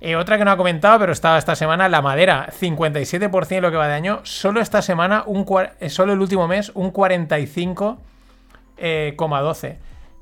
Eh, 0.00 0.16
otra 0.16 0.36
que 0.36 0.44
no 0.44 0.50
ha 0.50 0.56
comentado, 0.58 0.98
pero 0.98 1.12
estaba 1.12 1.38
esta 1.38 1.56
semana, 1.56 1.88
la 1.88 2.02
madera, 2.02 2.48
57% 2.60 3.56
en 3.56 3.62
lo 3.62 3.70
que 3.70 3.78
va 3.78 3.88
de 3.88 3.94
año. 3.94 4.20
Solo 4.24 4.60
esta 4.60 4.82
semana, 4.82 5.24
un, 5.26 5.46
eh, 5.80 5.88
solo 5.88 6.12
el 6.12 6.20
último 6.20 6.46
mes, 6.46 6.70
un 6.74 6.92
45,12%. 6.92 7.98
Eh, 8.76 9.14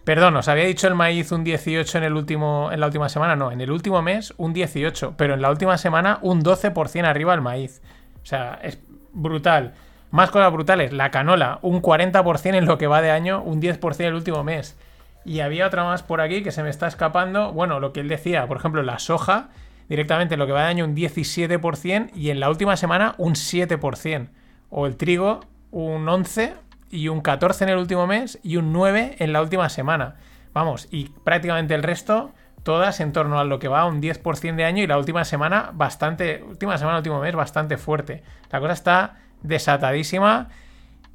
Perdón, 0.05 0.37
os 0.37 0.49
había 0.49 0.65
dicho 0.65 0.89
el 0.89 0.97
maíz 0.97 1.31
un 1.31 1.45
18 1.45 1.99
en, 1.99 2.05
el 2.05 2.15
último, 2.15 2.71
en 2.73 2.81
la 2.81 2.87
última 2.87 3.09
semana. 3.09 3.37
No, 3.37 3.53
en 3.53 3.61
el 3.61 3.71
último 3.71 4.03
mes 4.03 4.35
un 4.37 4.53
18, 4.53 5.15
pero 5.17 5.35
en 5.35 5.43
la 5.43 5.51
última 5.51 5.79
semana 5.79 6.19
un 6.23 6.43
12% 6.43 7.05
arriba 7.05 7.35
el 7.35 7.41
maíz. 7.41 7.81
O 8.23 8.27
sea, 8.27 8.59
es 8.63 8.81
brutal. 9.13 9.75
Más 10.11 10.31
cosas 10.31 10.53
brutales, 10.53 10.93
la 10.93 11.11
canola, 11.11 11.61
un 11.63 11.81
40% 11.81 12.55
en 12.57 12.67
lo 12.67 12.79
que 12.79 12.89
va 12.89 13.01
de 13.01 13.11
año, 13.11 13.43
un 13.43 13.63
10% 13.63 14.01
en 14.01 14.07
el 14.07 14.15
último 14.15 14.43
mes. 14.43 14.77
Y 15.25 15.41
había 15.41 15.69
otra 15.69 15.85
más 15.85 16.03
por 16.03 16.21
aquí 16.21 16.43
que 16.43 16.51
se 16.51 16.65
me 16.65 16.71
está 16.71 16.89
escapando. 16.89 17.53
Bueno, 17.53 17.79
lo 17.79 17.93
que 17.93 18.01
él 18.01 18.09
decía, 18.09 18.47
por 18.49 18.57
ejemplo, 18.57 18.83
la 18.83 18.99
soja, 18.99 19.51
directamente 19.89 20.35
en 20.35 20.41
lo 20.41 20.47
que 20.47 20.53
va 20.53 20.63
de 20.63 20.69
año 20.69 20.85
un 20.85 20.97
17% 20.97 22.11
y 22.15 22.31
en 22.31 22.41
la 22.41 22.51
última 22.51 22.77
semana 22.77 23.15
un 23.19 23.35
7%. 23.35 24.29
O 24.69 24.87
el 24.87 24.97
trigo, 24.97 25.41
un 25.71 26.07
11% 26.07 26.55
y 26.93 27.09
un 27.09 27.23
14 27.23 27.65
en 27.65 27.71
el 27.71 27.79
último 27.79 28.07
mes 28.07 28.39
y 28.45 28.59
un 28.59 28.73
9 28.73 29.17
en 29.19 29.33
la 29.33 29.43
última 29.43 29.69
semana. 29.69 30.17
Vamos, 30.53 30.87
y 30.91 31.09
prácticamente 31.25 31.75
el 31.75 31.83
resto, 31.83 32.33
todas 32.63 33.01
en 33.01 33.13
torno 33.13 33.41
a 33.41 33.45
lo 33.45 33.59
que 33.59 33.67
va 33.67 33.87
un 33.87 34.01
10% 34.01 34.55
de 34.55 34.65
año 34.65 34.85
y 34.85 34.87
la 34.87 34.99
última 34.99 35.25
semana 35.25 35.71
bastante, 35.73 36.45
última 36.47 36.77
semana, 36.79 36.99
último 36.99 37.19
mes 37.19 37.35
bastante 37.35 37.79
fuerte. 37.79 38.23
La 38.51 38.61
cosa 38.61 38.75
está 38.75 39.17
desatadísima. 39.43 40.51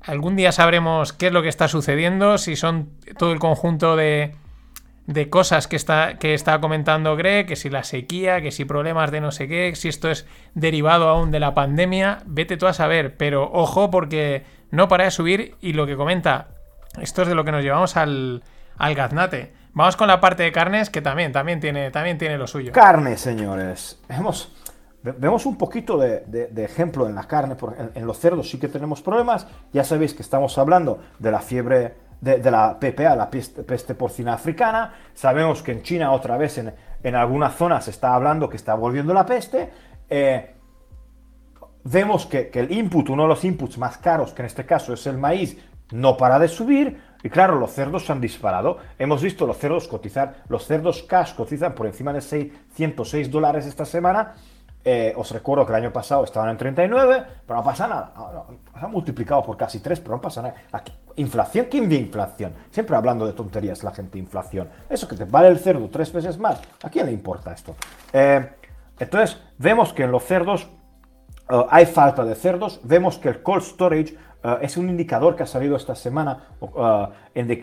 Algún 0.01 0.35
día 0.35 0.51
sabremos 0.51 1.13
qué 1.13 1.27
es 1.27 1.33
lo 1.33 1.43
que 1.43 1.49
está 1.49 1.67
sucediendo, 1.67 2.39
si 2.39 2.55
son 2.55 2.89
todo 3.17 3.31
el 3.31 3.39
conjunto 3.39 3.95
de, 3.95 4.35
de 5.07 5.29
cosas 5.29 5.67
que 5.67 5.75
está, 5.75 6.17
que 6.17 6.33
está 6.33 6.59
comentando 6.59 7.15
Greg, 7.15 7.47
que 7.47 7.55
si 7.55 7.69
la 7.69 7.83
sequía, 7.83 8.41
que 8.41 8.51
si 8.51 8.65
problemas 8.65 9.09
de 9.11 9.21
no 9.21 9.31
sé 9.31 9.47
qué, 9.47 9.73
si 9.75 9.89
esto 9.89 10.09
es 10.09 10.27
derivado 10.53 11.07
aún 11.07 11.31
de 11.31 11.39
la 11.39 11.53
pandemia, 11.53 12.19
vete 12.25 12.57
tú 12.57 12.67
a 12.67 12.73
saber, 12.73 13.15
pero 13.15 13.49
ojo 13.51 13.89
porque 13.89 14.43
no 14.71 14.87
para 14.87 15.05
de 15.05 15.11
subir 15.11 15.55
y 15.61 15.73
lo 15.73 15.85
que 15.85 15.95
comenta, 15.95 16.47
esto 17.01 17.21
es 17.21 17.27
de 17.27 17.35
lo 17.35 17.43
que 17.43 17.51
nos 17.51 17.63
llevamos 17.63 17.97
al, 17.97 18.43
al 18.77 18.95
gaznate. 18.95 19.53
Vamos 19.73 19.95
con 19.95 20.07
la 20.07 20.19
parte 20.19 20.43
de 20.43 20.51
carnes 20.51 20.89
que 20.89 21.01
también, 21.01 21.31
también, 21.31 21.59
tiene, 21.59 21.91
también 21.91 22.17
tiene 22.17 22.37
lo 22.37 22.47
suyo. 22.47 22.71
Carne, 22.71 23.15
señores. 23.15 24.01
Vemos, 24.09 24.51
vemos 25.03 25.45
un 25.45 25.55
poquito 25.55 25.99
de, 25.99 26.49
ejemplo 26.57 27.07
en 27.07 27.13
la 27.13 27.25
carne, 27.25 27.55
en, 27.93 28.07
los 28.07 28.17
cerdos 28.17 28.49
sí 28.49 28.59
que 28.59 28.69
tenemos 28.69 29.03
problemas. 29.03 29.45
Ya 29.73 29.83
sabéis 29.83 30.15
que 30.15 30.23
estamos 30.23 30.57
hablando 30.57 30.99
de 31.19 31.31
la 31.31 31.41
fiebre, 31.41 31.93
de, 32.21 32.49
la 32.49 32.79
PPA, 32.79 33.15
la 33.15 33.29
peste, 33.29 33.93
porcina 33.93 34.33
africana. 34.33 34.93
Sabemos 35.13 35.61
que 35.61 35.73
en 35.73 35.83
China 35.83 36.11
otra 36.11 36.37
vez 36.37 36.57
en, 36.57 36.73
en 37.03 37.15
algunas 37.15 37.55
zonas 37.55 37.85
se 37.85 37.91
está 37.91 38.15
hablando 38.15 38.49
que 38.49 38.57
está 38.57 38.73
volviendo 38.73 39.13
la 39.13 39.27
peste. 39.27 39.69
Eh, 40.09 40.55
vemos 41.89 42.25
que, 42.25 42.51
el 42.53 42.71
input, 42.71 43.09
uno 43.09 43.23
de 43.23 43.29
los 43.29 43.43
inputs 43.43 43.77
más 43.77 43.97
caros, 43.97 44.33
que 44.33 44.41
en 44.41 44.47
este 44.47 44.65
caso 44.65 44.93
es 44.93 45.05
el 45.07 45.17
maíz, 45.17 45.57
no 45.91 46.17
para 46.17 46.37
de 46.39 46.47
subir. 46.47 47.01
Y 47.23 47.29
claro, 47.29 47.55
los 47.59 47.71
cerdos 47.71 48.05
se 48.05 48.11
han 48.11 48.21
disparado. 48.21 48.77
Hemos 48.99 49.21
visto 49.21 49.47
los 49.47 49.57
cerdos 49.57 49.87
cotizar, 49.87 50.43
los 50.49 50.65
cerdos 50.65 51.03
cash 51.03 51.33
cotizan 51.33 51.73
por 51.73 51.87
encima 51.87 52.13
de 52.13 52.21
606 52.21 53.31
dólares 53.31 53.65
esta 53.65 53.85
semana. 53.85 54.35
Eh, 54.85 55.13
os 55.17 55.31
recuerdo 55.31 55.65
que 55.65 55.73
el 55.73 55.83
año 55.83 55.91
pasado 55.91 56.23
estaban 56.23 56.49
en 56.49 56.57
39, 56.57 57.23
pero 57.45 57.59
no 57.59 57.65
pasa 57.65 57.87
nada. 57.87 58.13
Se 58.79 58.85
ha 58.85 58.87
multiplicado 58.87 59.43
por 59.43 59.57
casi 59.57 59.79
3, 59.79 59.99
pero 59.99 60.15
no 60.15 60.21
pasa 60.21 60.41
nada. 60.41 60.55
inflación, 61.15 61.67
¿quién 61.69 61.89
ve 61.89 61.95
inflación? 61.95 62.53
Siempre 62.69 62.95
hablando 62.95 63.25
de 63.25 63.33
tonterías 63.33 63.83
la 63.83 63.91
gente, 63.91 64.19
inflación. 64.19 64.69
Eso 64.89 65.07
que 65.07 65.15
te 65.15 65.25
vale 65.25 65.49
el 65.49 65.59
cerdo 65.59 65.89
tres 65.89 66.13
veces 66.13 66.37
más. 66.37 66.61
¿A 66.83 66.89
quién 66.89 67.07
le 67.07 67.11
importa 67.11 67.51
esto? 67.51 67.75
Eh, 68.13 68.49
entonces, 68.99 69.41
vemos 69.57 69.91
que 69.93 70.03
en 70.03 70.11
los 70.11 70.23
cerdos 70.23 70.69
Uh, 71.49 71.65
hay 71.69 71.85
falta 71.85 72.25
de 72.25 72.35
cerdos. 72.35 72.81
Vemos 72.83 73.17
que 73.17 73.29
el 73.29 73.41
cold 73.41 73.63
storage 73.63 74.17
uh, 74.43 74.57
es 74.61 74.75
un 74.75 74.89
indicador 74.89 75.33
que 75.33 75.43
ha 75.43 75.47
salido 75.47 75.77
esta 75.77 75.95
semana 75.95 76.43
uh, 76.59 77.07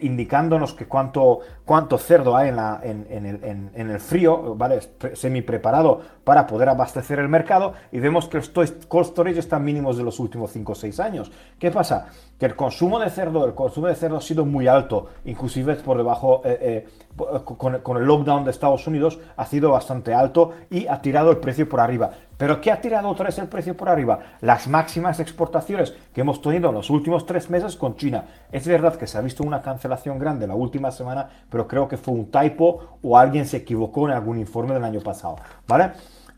indicándonos 0.01 0.73
que 0.73 0.87
cuánto, 0.87 1.41
cuánto 1.67 1.99
cerdo 1.99 2.35
hay 2.35 2.49
en, 2.49 2.57
la, 2.57 2.81
en, 2.83 3.07
en, 3.11 3.27
el, 3.27 3.71
en, 3.75 3.91
el, 3.91 4.01
frío, 4.01 4.55
¿vale? 4.57 4.81
semi 5.13 5.43
preparado 5.43 6.01
para 6.25 6.47
poder 6.47 6.71
abastecer 6.71 7.19
el 7.19 7.29
mercado 7.29 7.75
y 7.93 8.01
vemos 8.01 8.27
que 8.27 8.39
el 8.39 8.45
cold 8.89 9.07
storage 9.07 9.39
está 9.39 9.59
mínimos 9.59 9.99
de 9.99 10.05
los 10.05 10.19
últimos 10.19 10.51
5 10.53 10.73
o 10.73 10.75
6 10.75 11.01
años. 11.01 11.31
¿Qué 11.59 11.71
pasa? 11.71 12.07
Que 12.39 12.47
el 12.47 12.57
consumo 12.57 12.99
de 12.99 13.11
cerdo, 13.11 13.45
el 13.45 13.55
consumo 13.55 13.89
de 13.89 13.97
cerdo 13.97 14.17
ha 14.17 14.23
sido 14.23 14.47
muy 14.47 14.67
alto, 14.67 15.09
inclusive 15.27 15.75
por 15.77 15.99
debajo, 15.99 16.41
eh, 16.45 16.87
eh, 17.17 17.39
con, 17.45 17.81
con, 17.81 17.97
el 17.99 18.05
lockdown 18.05 18.45
de 18.45 18.51
Estados 18.51 18.87
Unidos 18.87 19.21
ha 19.37 19.45
sido 19.45 19.71
bastante 19.71 20.15
alto 20.15 20.53
y 20.71 20.87
ha 20.87 21.03
tirado 21.03 21.31
el 21.31 21.37
precio 21.37 21.69
por 21.69 21.81
arriba. 21.81 22.11
¿Pero 22.37 22.61
qué 22.61 22.73
ha 22.73 22.81
tirado 22.81 23.09
otra 23.09 23.27
vez 23.27 23.39
el 23.39 23.49
precio 23.49 23.77
por 23.77 23.89
arriba? 23.89 24.19
Las 24.41 24.67
máximas 24.67 25.21
exportaciones 25.21 25.95
que 26.13 26.21
hemos 26.21 26.43
tenido 26.43 26.71
en 26.71 26.75
los 26.75 26.91
últimos 26.91 27.27
tres 27.27 27.49
meses 27.49 27.77
con 27.77 27.97
China. 27.97 28.25
Es 28.51 28.67
verdad 28.67 28.97
que 28.97 29.07
se 29.07 29.19
ha 29.19 29.21
visto 29.21 29.45
una 29.45 29.63
cancelación 29.63 30.19
grande 30.19 30.47
la 30.47 30.55
última 30.55 30.91
semana, 30.91 31.29
pero 31.49 31.69
creo 31.69 31.87
que 31.87 31.97
fue 31.97 32.15
un 32.15 32.31
typo 32.31 32.99
o 33.03 33.17
alguien 33.17 33.47
se 33.47 33.59
equivocó 33.59 34.09
en 34.09 34.15
algún 34.15 34.39
informe 34.39 34.75
del 34.75 34.85
año 34.85 35.01
pasado. 35.01 35.37
¿Vale? 35.69 35.93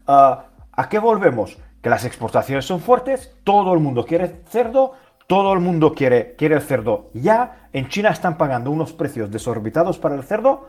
Ah, 0.07 0.45
¿A 0.73 0.88
qué 0.88 0.99
volvemos? 0.99 1.57
Que 1.81 1.88
las 1.88 2.05
exportaciones 2.05 2.67
son 2.67 2.81
fuertes, 2.81 3.35
todo 3.45 3.73
el 3.73 3.81
mundo 3.81 4.05
quiere 4.05 4.43
cerdo, 4.49 4.93
todo 5.26 5.53
el 5.55 5.61
mundo 5.61 5.95
quiere, 5.95 6.35
quiere 6.37 6.57
el 6.57 6.62
cerdo 6.62 7.11
ya. 7.15 7.69
En 7.73 7.88
China 7.88 8.11
están 8.11 8.37
pagando 8.37 8.71
unos 8.71 8.93
precios 8.93 9.31
desorbitados 9.31 9.99
para 9.99 10.15
el 10.15 10.23
cerdo. 10.23 10.69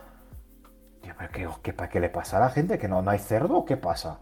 ¿Qué, 1.02 1.48
qué, 1.62 1.74
qué 1.90 2.00
le 2.00 2.08
pasa 2.08 2.38
a 2.38 2.40
la 2.40 2.50
gente? 2.50 2.78
¿Que 2.78 2.88
no, 2.88 3.02
no 3.02 3.10
hay 3.10 3.18
cerdo? 3.18 3.64
¿Qué 3.64 3.76
pasa? 3.76 4.20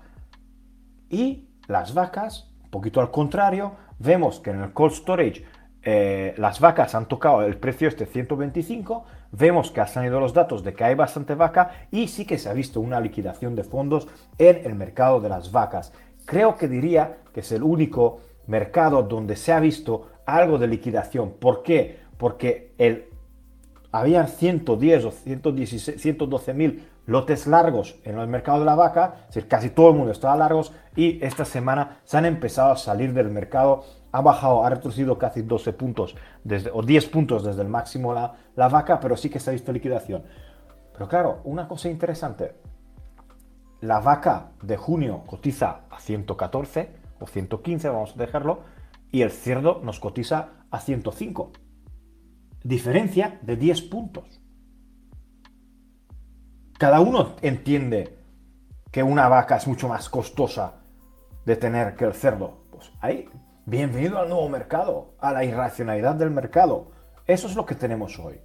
Y 1.11 1.49
las 1.69 1.95
vacas, 1.95 2.51
un 2.65 2.71
poquito 2.71 3.01
al 3.01 3.11
contrario, 3.11 3.73
vemos 3.99 4.41
que 4.41 4.51
en 4.51 4.63
el 4.63 4.73
cold 4.73 4.93
storage 4.93 5.45
eh, 5.83 6.35
las 6.37 6.59
vacas 6.59 6.95
han 6.95 7.07
tocado 7.07 7.43
el 7.43 7.59
precio 7.59 7.87
este 7.87 8.07
125, 8.07 9.05
vemos 9.31 9.71
que 9.71 9.81
han 9.81 9.89
salido 9.89 10.19
los 10.19 10.35
datos 10.35 10.65
de 10.65 10.75
que 10.75 10.83
hay 10.83 10.95
bastante 10.97 11.37
vaca 11.37 11.87
y 11.93 12.09
sí 12.09 12.25
que 12.25 12.39
se 12.39 12.49
ha 12.49 12.53
visto 12.53 12.81
una 12.81 13.01
liquidación 13.01 13.55
de 13.55 13.63
fondos 13.63 14.09
en 14.39 14.63
el 14.65 14.75
mercado 14.75 15.21
de 15.21 15.29
las 15.29 15.53
vacas. 15.53 15.93
Creo 16.25 16.57
que 16.57 16.67
diría 16.67 17.19
que 17.33 17.41
es 17.41 17.53
el 17.53 17.63
único 17.63 18.21
mercado 18.49 19.03
donde 19.03 19.37
se 19.37 19.53
ha 19.53 19.61
visto 19.61 20.09
algo 20.27 20.59
de 20.59 20.67
liquidación. 20.67 21.35
¿Por 21.39 21.63
qué? 21.63 22.01
Porque 22.19 22.75
el, 22.79 23.07
habían 23.93 24.27
110 24.27 25.05
o 25.05 25.11
112 25.13 26.55
mil 26.55 26.85
lotes 27.07 27.47
largos 27.47 27.97
en 28.05 28.19
el 28.19 28.27
mercado 28.27 28.59
de 28.59 28.65
la 28.65 28.75
vaca, 28.75 29.15
es 29.29 29.35
decir, 29.35 29.49
casi 29.49 29.71
todo 29.71 29.91
el 29.91 29.97
mundo 29.97 30.13
estaba 30.13 30.37
largos 30.37 30.73
y 30.95 31.25
esta 31.25 31.45
semana 31.45 32.01
se 32.05 32.19
han 32.19 32.27
empezado 32.27 32.73
a 32.73 32.77
salir 32.77 33.13
del 33.13 33.31
mercado, 33.31 33.85
ha 34.13 34.21
bajado, 34.21 34.65
ha 34.65 34.71
retrocedido 34.71 35.17
casi 35.17 35.43
12 35.43 35.73
puntos 35.73 36.17
desde, 36.43 36.71
o 36.73 36.83
10 36.83 37.07
puntos 37.07 37.45
desde 37.45 37.63
el 37.63 37.69
máximo 37.69 38.13
la, 38.13 38.35
la 38.57 38.69
vaca, 38.69 38.99
pero 39.01 39.17
sí 39.17 39.31
que 39.31 39.41
se 39.41 39.51
ha 39.51 39.53
visto 39.53 39.73
liquidación. 39.73 40.25
Pero 40.93 41.09
claro, 41.09 41.41
una 41.45 41.69
cosa 41.69 41.89
interesante, 41.89 42.55
la 43.81 44.01
vaca 44.01 44.51
de 44.63 44.77
junio 44.77 45.23
cotiza 45.27 45.83
a 45.91 46.01
114 46.01 46.91
o 47.21 47.27
115, 47.27 47.89
vamos 47.89 48.15
a 48.15 48.19
dejarlo, 48.19 48.61
y 49.13 49.23
el 49.23 49.31
cerdo 49.31 49.81
nos 49.83 50.01
cotiza 50.01 50.49
a 50.71 50.81
105. 50.81 51.53
Diferencia 52.65 53.39
de 53.43 53.57
10 53.57 53.83
puntos 53.83 54.41
cada 56.79 57.01
uno 57.01 57.37
entiende 57.41 58.19
que 58.91 59.03
una 59.03 59.29
vaca 59.29 59.57
es 59.57 59.67
mucho 59.67 59.89
más 59.89 60.11
costosa 60.11 60.75
de 61.45 61.57
tener 61.57 61.95
que 61.95 62.05
el 62.05 62.13
cerdo. 62.13 62.59
Pues 62.71 62.93
ahí, 63.01 63.29
bienvenido 63.65 64.19
al 64.19 64.29
nuevo 64.29 64.49
mercado, 64.49 65.15
a 65.19 65.33
la 65.33 65.45
irracionalidad 65.45 66.17
del 66.17 66.31
mercado. 66.31 66.93
Eso 67.27 67.47
es 67.47 67.57
lo 67.57 67.65
que 67.65 67.75
tenemos 67.75 68.19
hoy, 68.19 68.41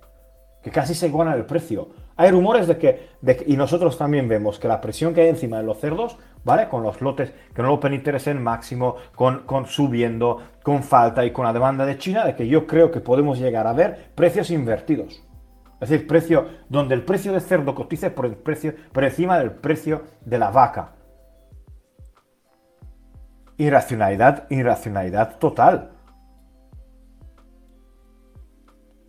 que 0.64 0.72
casi 0.72 0.96
se 0.96 1.08
iguala 1.08 1.36
el 1.36 1.46
precio. 1.46 1.90
Hay 2.16 2.32
rumores 2.32 2.68
de 2.68 2.78
que, 2.78 3.10
y 3.48 3.58
nosotros 3.58 3.98
también 3.98 4.30
vemos 4.30 4.60
que 4.60 4.68
la 4.68 4.80
presión 4.80 5.14
que 5.14 5.22
hay 5.22 5.30
encima 5.30 5.58
de 5.58 5.64
los 5.64 5.80
cerdos, 5.80 6.18
¿vale? 6.46 6.70
Con 6.70 6.84
los 6.84 7.02
lotes 7.02 7.34
que 7.54 7.62
no 7.62 7.68
lo 7.68 7.80
pueden 7.82 7.98
interesar 7.98 8.36
en 8.36 8.44
máximo, 8.44 8.96
con, 9.14 9.40
con 9.40 9.66
subiendo, 9.66 10.42
con 10.64 10.84
falta 10.84 11.26
y 11.26 11.32
con 11.32 11.46
la 11.46 11.54
demanda 11.54 11.86
de 11.86 11.98
China, 11.98 12.26
de 12.26 12.36
que 12.36 12.48
yo 12.48 12.66
creo 12.66 12.92
que 12.92 13.02
podemos 13.02 13.40
llegar 13.40 13.68
a 13.68 13.74
ver 13.74 14.12
precios 14.16 14.52
invertidos. 14.52 15.22
Es 15.82 15.90
decir, 15.90 16.08
precio, 16.08 16.48
donde 16.70 16.94
el 16.94 17.04
precio 17.04 17.34
de 17.34 17.40
cerdo 17.40 17.74
cotice 17.74 18.12
por, 18.12 18.28
el 18.28 18.36
precio, 18.36 18.76
por 18.94 19.04
encima 19.04 19.40
del 19.40 19.52
precio 19.52 20.04
de 20.24 20.38
la 20.38 20.52
vaca. 20.52 20.92
irracionalidad, 23.58 24.50
irracionalidad 24.50 25.38
total. 25.38 25.92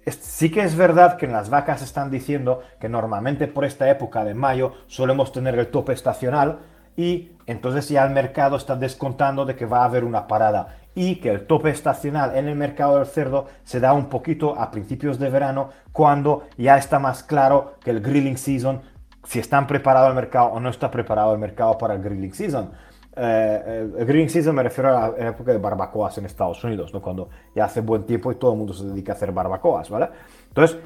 sí 0.07 0.51
que 0.51 0.63
es 0.63 0.77
verdad 0.77 1.17
que 1.17 1.27
en 1.27 1.33
las 1.33 1.51
vacas 1.51 1.83
están 1.83 2.11
diciendo 2.11 2.63
que 2.81 2.89
normalmente 2.89 3.47
por 3.47 3.65
esta 3.65 3.89
época 3.89 4.25
de 4.25 4.35
mayo 4.35 4.73
solemos 4.89 5.31
tener 5.31 5.59
el 5.59 5.69
tope 5.69 5.93
estacional 5.93 6.61
y 6.97 7.33
entonces 7.47 7.89
ya 7.89 8.05
el 8.05 8.13
mercado 8.13 8.57
está 8.57 8.77
descontando 8.77 9.45
de 9.45 9.57
que 9.57 9.67
va 9.67 9.83
a 9.83 9.85
haber 9.85 10.05
una 10.05 10.27
parada 10.27 10.82
y 10.95 11.17
que 11.17 11.31
el 11.31 11.47
tope 11.47 11.71
estacional 11.71 12.37
en 12.37 12.49
el 12.49 12.55
mercado 12.55 12.99
del 12.99 13.07
cerdo 13.07 13.47
se 13.65 13.81
da 13.81 13.93
un 13.93 14.07
poquito 14.07 14.59
a 14.59 14.71
principios 14.71 15.19
de 15.19 15.31
verano 15.31 15.71
cuando 15.93 16.45
ya 16.57 16.77
está 16.77 16.99
más 16.99 17.23
claro 17.23 17.75
que 17.83 17.91
el 17.91 18.01
grilling 18.01 18.37
season, 18.37 18.83
si 19.25 19.39
están 19.39 19.67
preparado 19.67 20.09
el 20.09 20.15
mercado 20.15 20.49
o 20.49 20.61
no 20.61 20.69
está 20.69 20.91
preparado 20.91 21.33
el 21.33 21.39
mercado 21.39 21.79
para 21.79 21.95
el 21.95 22.03
grilling 22.03 22.35
season. 22.35 22.71
Eh, 23.15 23.91
el 23.99 24.07
grilling 24.07 24.31
season 24.31 24.55
me 24.55 24.63
refiero 24.63 24.97
a 24.97 25.09
la 25.11 25.29
época 25.29 25.53
de 25.53 25.59
barbacoas 25.59 26.17
en 26.19 26.27
Estados 26.27 26.63
Unidos, 26.65 26.93
¿no? 26.93 27.01
cuando 27.01 27.29
ya 27.55 27.67
hace 27.67 27.81
buen 27.81 28.05
tiempo 28.05 28.33
y 28.33 28.37
todo 28.37 28.53
el 28.53 28.59
mundo 28.59 28.73
se 28.73 28.87
dedica 28.87 29.13
a 29.13 29.17
hacer 29.17 29.33
barbacoas, 29.33 29.91
¿vale? 29.91 30.09
Entonces, 30.49 30.79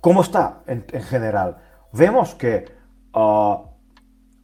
¿cómo 0.00 0.22
está 0.22 0.62
en, 0.66 0.84
general? 1.02 1.56
Vemos 1.92 2.34
que 2.34 2.66
uh, 3.14 3.73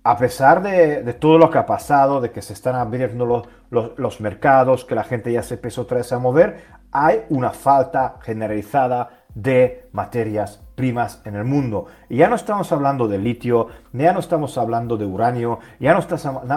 a 0.02 0.16
pesar 0.16 0.62
de, 0.62 1.12
todo 1.14 1.38
lo 1.38 1.50
que 1.50 1.59
ha 1.59 1.66
pasado, 1.66 2.21
de 2.21 2.30
que 2.30 2.42
se 2.42 2.54
están 2.54 2.75
abriendo 2.75 3.45
los, 3.71 4.21
mercados, 4.21 4.85
que 4.85 4.95
la 4.95 5.04
gente 5.04 5.33
ya 5.33 5.42
se 5.42 5.54
empezó 5.54 5.83
otra 5.83 5.99
vez 5.99 6.12
a 6.12 6.19
mover, 6.19 6.64
hay 6.90 7.25
una 7.28 7.50
falta 7.50 8.16
generalizada 8.23 9.11
de 9.35 9.88
materias 9.92 10.61
primas 10.75 11.21
en 11.25 11.37
el 11.37 11.45
mundo. 11.45 11.87
Y 12.09 12.16
ya 12.16 12.28
no 12.28 12.35
estamos 12.35 12.73
hablando 12.73 13.07
de 13.07 13.19
litio, 13.19 13.69
ya 13.92 14.12
no 14.12 14.21
estamos 14.21 14.57
hablando 14.57 14.97
de 14.97 15.04
uranio, 15.04 15.61
ya 15.78 15.92
no, 15.95 16.00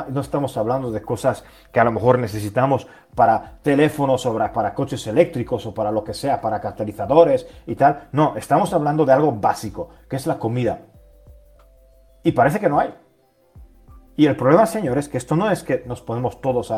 no 0.10 0.22
estamos 0.22 0.58
hablando 0.58 0.92
de 0.92 1.02
cosas 1.02 1.44
que 1.72 1.80
a 1.80 1.84
lo 1.84 1.92
mejor 1.92 2.18
necesitamos 2.18 2.88
para 3.14 3.60
teléfonos 3.62 4.26
o 4.26 4.36
para 4.36 4.74
coches 4.74 5.06
eléctricos 5.06 5.66
o 5.66 5.74
para 5.74 5.92
lo 5.92 6.04
que 6.04 6.14
sea, 6.14 6.40
para 6.40 6.62
catalizadores 6.62 7.46
y 7.68 7.76
tal. 7.76 8.08
No, 8.14 8.36
estamos 8.38 8.74
hablando 8.74 9.06
de 9.06 9.12
algo 9.12 9.34
básico, 9.34 9.90
que 10.10 10.16
es 10.16 10.26
la 10.26 10.40
comida. 10.40 10.80
Y 12.24 12.32
parece 12.32 12.60
que 12.60 12.70
no 12.70 12.80
hay. 12.80 12.94
Y 14.16 14.28
el 14.28 14.36
problema, 14.36 14.66
señores, 14.66 15.10
que 15.10 15.18
esto 15.18 15.36
no 15.36 15.50
es 15.50 15.64
que 15.64 15.84
nos 15.88 16.02
ponemos 16.02 16.40
todos 16.40 16.72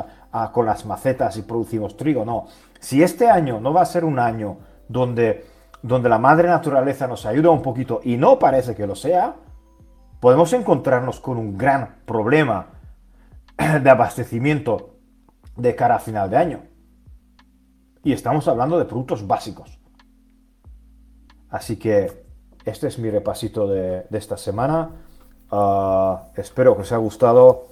con 0.53 0.65
las 0.65 0.85
macetas 0.85 1.35
y 1.37 1.41
producimos 1.41 1.97
trigo, 1.97 2.23
no. 2.23 2.47
Si 2.79 3.03
este 3.03 3.29
año 3.29 3.59
no 3.59 3.73
va 3.73 3.81
a 3.81 3.85
ser 3.85 4.05
un 4.05 4.19
año 4.19 4.57
donde, 4.87 5.45
donde 5.81 6.07
la 6.07 6.17
madre 6.17 6.47
naturaleza 6.47 7.07
nos 7.07 7.25
ayuda 7.25 7.49
un 7.49 7.61
poquito 7.61 7.99
y 8.03 8.15
no 8.15 8.39
parece 8.39 8.73
que 8.73 8.87
lo 8.87 8.95
sea, 8.95 9.35
podemos 10.21 10.53
encontrarnos 10.53 11.19
con 11.19 11.37
un 11.37 11.57
gran 11.57 11.97
problema 12.05 12.67
de 13.81 13.89
abastecimiento 13.89 14.95
de 15.57 15.75
cara 15.75 15.95
a 15.95 15.99
final 15.99 16.29
de 16.29 16.37
año. 16.37 16.63
Y 18.03 18.13
estamos 18.13 18.47
hablando 18.47 18.79
de 18.79 18.85
productos 18.85 19.27
básicos. 19.27 19.79
Así 21.49 21.77
que 21.77 22.25
este 22.63 22.87
es 22.87 22.97
mi 22.97 23.09
repasito 23.09 23.67
de 23.67 24.05
esta 24.11 24.37
semana. 24.37 25.04
Ah, 25.51 26.23
espero 26.35 26.75
que 26.75 26.81
os 26.81 26.91
haya 26.91 26.99
gustado. 26.99 27.67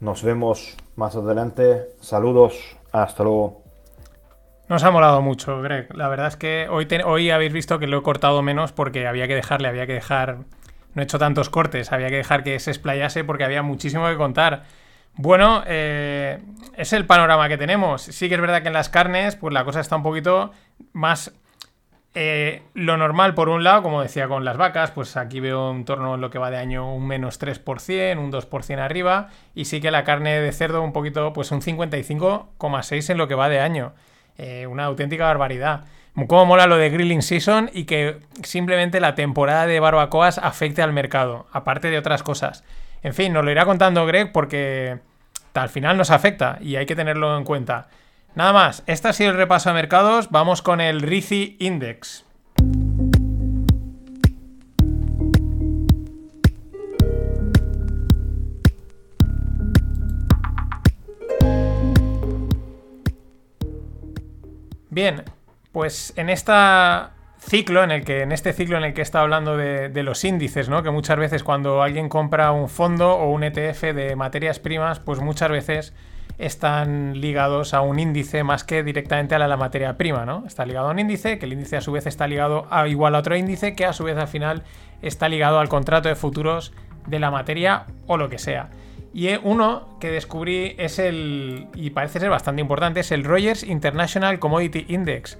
Nos 0.00 0.22
vemos 0.22 0.76
más 0.96 1.16
adelante. 1.16 1.86
Saludos. 2.00 2.76
Hasta 2.92 3.24
luego. 3.24 3.62
Nos 4.68 4.82
ha 4.82 4.90
molado 4.90 5.20
mucho, 5.20 5.60
Greg. 5.60 5.94
La 5.94 6.08
verdad 6.08 6.28
es 6.28 6.36
que 6.36 6.68
hoy, 6.70 6.88
hoy 7.04 7.30
habéis 7.30 7.52
visto 7.52 7.78
que 7.78 7.86
lo 7.86 7.98
he 7.98 8.02
cortado 8.02 8.40
menos 8.42 8.72
porque 8.72 9.06
había 9.06 9.28
que 9.28 9.34
dejarle, 9.34 9.68
había 9.68 9.86
que 9.86 9.94
dejar. 9.94 10.38
No 10.94 11.02
he 11.02 11.04
hecho 11.04 11.18
tantos 11.18 11.50
cortes, 11.50 11.92
había 11.92 12.08
que 12.08 12.16
dejar 12.16 12.44
que 12.44 12.58
se 12.60 12.70
explayase 12.70 13.24
porque 13.24 13.44
había 13.44 13.62
muchísimo 13.62 14.08
que 14.08 14.16
contar. 14.16 14.64
Bueno, 15.16 15.62
eh, 15.66 16.40
es 16.76 16.92
el 16.92 17.06
panorama 17.06 17.48
que 17.48 17.58
tenemos. 17.58 18.02
Sí 18.02 18.28
que 18.28 18.36
es 18.36 18.40
verdad 18.40 18.62
que 18.62 18.68
en 18.68 18.74
las 18.74 18.88
carnes, 18.88 19.36
pues 19.36 19.52
la 19.52 19.64
cosa 19.64 19.80
está 19.80 19.96
un 19.96 20.02
poquito 20.02 20.52
más 20.92 21.32
eh, 22.14 22.62
lo 22.74 22.96
normal, 22.96 23.34
por 23.34 23.48
un 23.48 23.64
lado, 23.64 23.82
como 23.82 24.00
decía 24.00 24.28
con 24.28 24.44
las 24.44 24.56
vacas, 24.56 24.92
pues 24.92 25.16
aquí 25.16 25.40
veo 25.40 25.72
en 25.72 25.84
torno 25.84 26.14
en 26.14 26.20
lo 26.20 26.30
que 26.30 26.38
va 26.38 26.50
de 26.50 26.58
año 26.58 26.94
un 26.94 27.06
menos 27.06 27.40
3%, 27.40 28.18
un 28.18 28.30
2% 28.30 28.78
arriba, 28.78 29.30
y 29.54 29.64
sí 29.64 29.80
que 29.80 29.90
la 29.90 30.04
carne 30.04 30.40
de 30.40 30.52
cerdo 30.52 30.82
un 30.82 30.92
poquito, 30.92 31.32
pues 31.32 31.50
un 31.50 31.60
55,6% 31.60 33.10
en 33.10 33.18
lo 33.18 33.26
que 33.26 33.34
va 33.34 33.48
de 33.48 33.58
año. 33.58 33.94
Eh, 34.38 34.66
una 34.66 34.84
auténtica 34.84 35.26
barbaridad. 35.26 35.84
Cómo 36.28 36.46
mola 36.46 36.66
lo 36.68 36.76
de 36.76 36.90
Grilling 36.90 37.22
Season 37.22 37.70
y 37.72 37.84
que 37.84 38.20
simplemente 38.44 39.00
la 39.00 39.16
temporada 39.16 39.66
de 39.66 39.80
barbacoas 39.80 40.38
afecte 40.38 40.82
al 40.82 40.92
mercado, 40.92 41.46
aparte 41.52 41.90
de 41.90 41.98
otras 41.98 42.22
cosas. 42.22 42.62
En 43.02 43.14
fin, 43.14 43.32
nos 43.32 43.44
lo 43.44 43.50
irá 43.50 43.64
contando 43.64 44.06
Greg 44.06 44.30
porque 44.30 44.98
al 45.54 45.68
final 45.68 45.96
nos 45.96 46.10
afecta 46.10 46.58
y 46.60 46.76
hay 46.76 46.86
que 46.86 46.94
tenerlo 46.94 47.36
en 47.36 47.44
cuenta. 47.44 47.88
Nada 48.36 48.52
más, 48.52 48.82
este 48.86 49.06
ha 49.06 49.12
sido 49.12 49.30
el 49.30 49.36
repaso 49.36 49.70
a 49.70 49.74
mercados. 49.74 50.28
Vamos 50.32 50.60
con 50.60 50.80
el 50.80 51.02
RICI 51.02 51.56
Index. 51.60 52.24
Bien, 64.90 65.22
pues 65.70 66.12
en 66.16 66.28
esta 66.28 67.12
ciclo 67.38 67.84
en 67.84 67.92
el 67.92 68.04
que 68.04 68.22
en 68.22 68.32
este 68.32 68.52
ciclo 68.52 68.76
en 68.78 68.84
el 68.84 68.94
que 68.94 69.02
estado 69.02 69.22
hablando 69.24 69.56
de, 69.56 69.90
de, 69.90 70.02
los 70.02 70.24
índices, 70.24 70.68
¿no? 70.68 70.82
Que 70.82 70.90
muchas 70.90 71.18
veces 71.18 71.44
cuando 71.44 71.82
alguien 71.82 72.08
compra 72.08 72.50
un 72.50 72.68
fondo 72.68 73.12
o 73.12 73.30
un 73.30 73.44
ETF 73.44 73.94
de 73.94 74.16
materias 74.16 74.58
primas, 74.58 74.98
pues 74.98 75.20
muchas 75.20 75.50
veces 75.50 75.94
están 76.38 77.20
ligados 77.20 77.74
a 77.74 77.80
un 77.80 77.98
índice 77.98 78.42
más 78.42 78.64
que 78.64 78.82
directamente 78.82 79.34
a 79.34 79.38
la, 79.38 79.56
materia 79.56 79.96
prima, 79.96 80.24
¿no? 80.24 80.44
Está 80.46 80.66
ligado 80.66 80.88
a 80.88 80.90
un 80.90 80.98
índice, 80.98 81.38
que 81.38 81.46
el 81.46 81.52
índice 81.52 81.76
a 81.76 81.80
su 81.80 81.92
vez 81.92 82.06
está 82.06 82.26
ligado 82.26 82.66
a 82.70 82.88
igual 82.88 83.14
a 83.14 83.18
otro 83.18 83.36
índice, 83.36 83.74
que 83.74 83.86
a 83.86 83.92
su 83.92 84.04
vez 84.04 84.16
al 84.16 84.28
final 84.28 84.62
está 85.02 85.28
ligado 85.28 85.60
al 85.60 85.68
contrato 85.68 86.08
de 86.08 86.16
futuros 86.16 86.72
de 87.06 87.18
la 87.18 87.30
materia 87.30 87.86
o 88.06 88.16
lo 88.16 88.28
que 88.28 88.38
sea. 88.38 88.70
Y 89.12 89.28
uno 89.44 89.96
que 90.00 90.10
descubrí 90.10 90.74
es 90.76 90.98
el, 90.98 91.68
y 91.74 91.90
parece 91.90 92.18
ser 92.18 92.30
bastante 92.30 92.60
importante, 92.60 93.00
es 93.00 93.12
el 93.12 93.22
Rogers 93.22 93.62
International 93.62 94.40
Commodity 94.40 94.86
Index. 94.88 95.38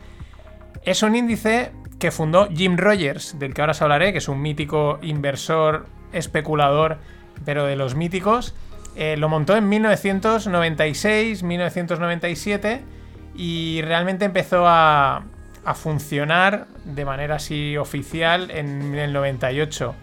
Es 0.85 1.03
un 1.03 1.17
índice 1.17 1.73
que 1.99 2.13
fundó 2.13 2.49
Jim 2.49 2.77
Rogers, 2.77 3.37
del 3.39 3.53
que 3.53 3.63
ahora 3.63 3.73
os 3.73 3.83
hablaré, 3.83 4.13
que 4.13 4.19
es 4.19 4.29
un 4.29 4.41
mítico 4.41 4.99
inversor, 5.03 5.87
especulador, 6.13 6.99
pero 7.45 7.65
de 7.65 7.75
los 7.75 7.97
míticos, 7.97 8.55
eh, 8.97 9.17
lo 9.17 9.29
montó 9.29 9.57
en 9.57 9.69
1996, 9.69 11.43
1997 11.43 12.83
y 13.35 13.83
realmente 13.83 14.25
empezó 14.25 14.65
a, 14.67 15.25
funcionar 15.77 16.67
de 16.85 17.07
manera 17.07 17.37
así 17.37 17.79
oficial 17.79 18.51
en 18.51 18.95
el 18.95 19.15
98. 19.15 19.95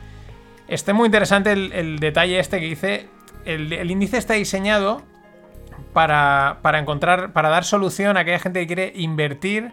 Este 0.67 0.91
muy 0.91 1.05
interesante 1.05 1.51
el, 1.51 1.99
detalle 1.99 2.39
este 2.39 2.59
que 2.59 2.65
dice, 2.65 3.07
el, 3.45 3.91
índice 3.91 4.17
está 4.17 4.33
diseñado 4.33 5.03
para, 5.93 6.57
encontrar, 6.79 7.31
para 7.31 7.49
dar 7.49 7.63
solución 7.63 8.17
a 8.17 8.21
aquella 8.21 8.39
gente 8.39 8.61
que 8.61 8.67
quiere 8.67 8.93
invertir 8.95 9.71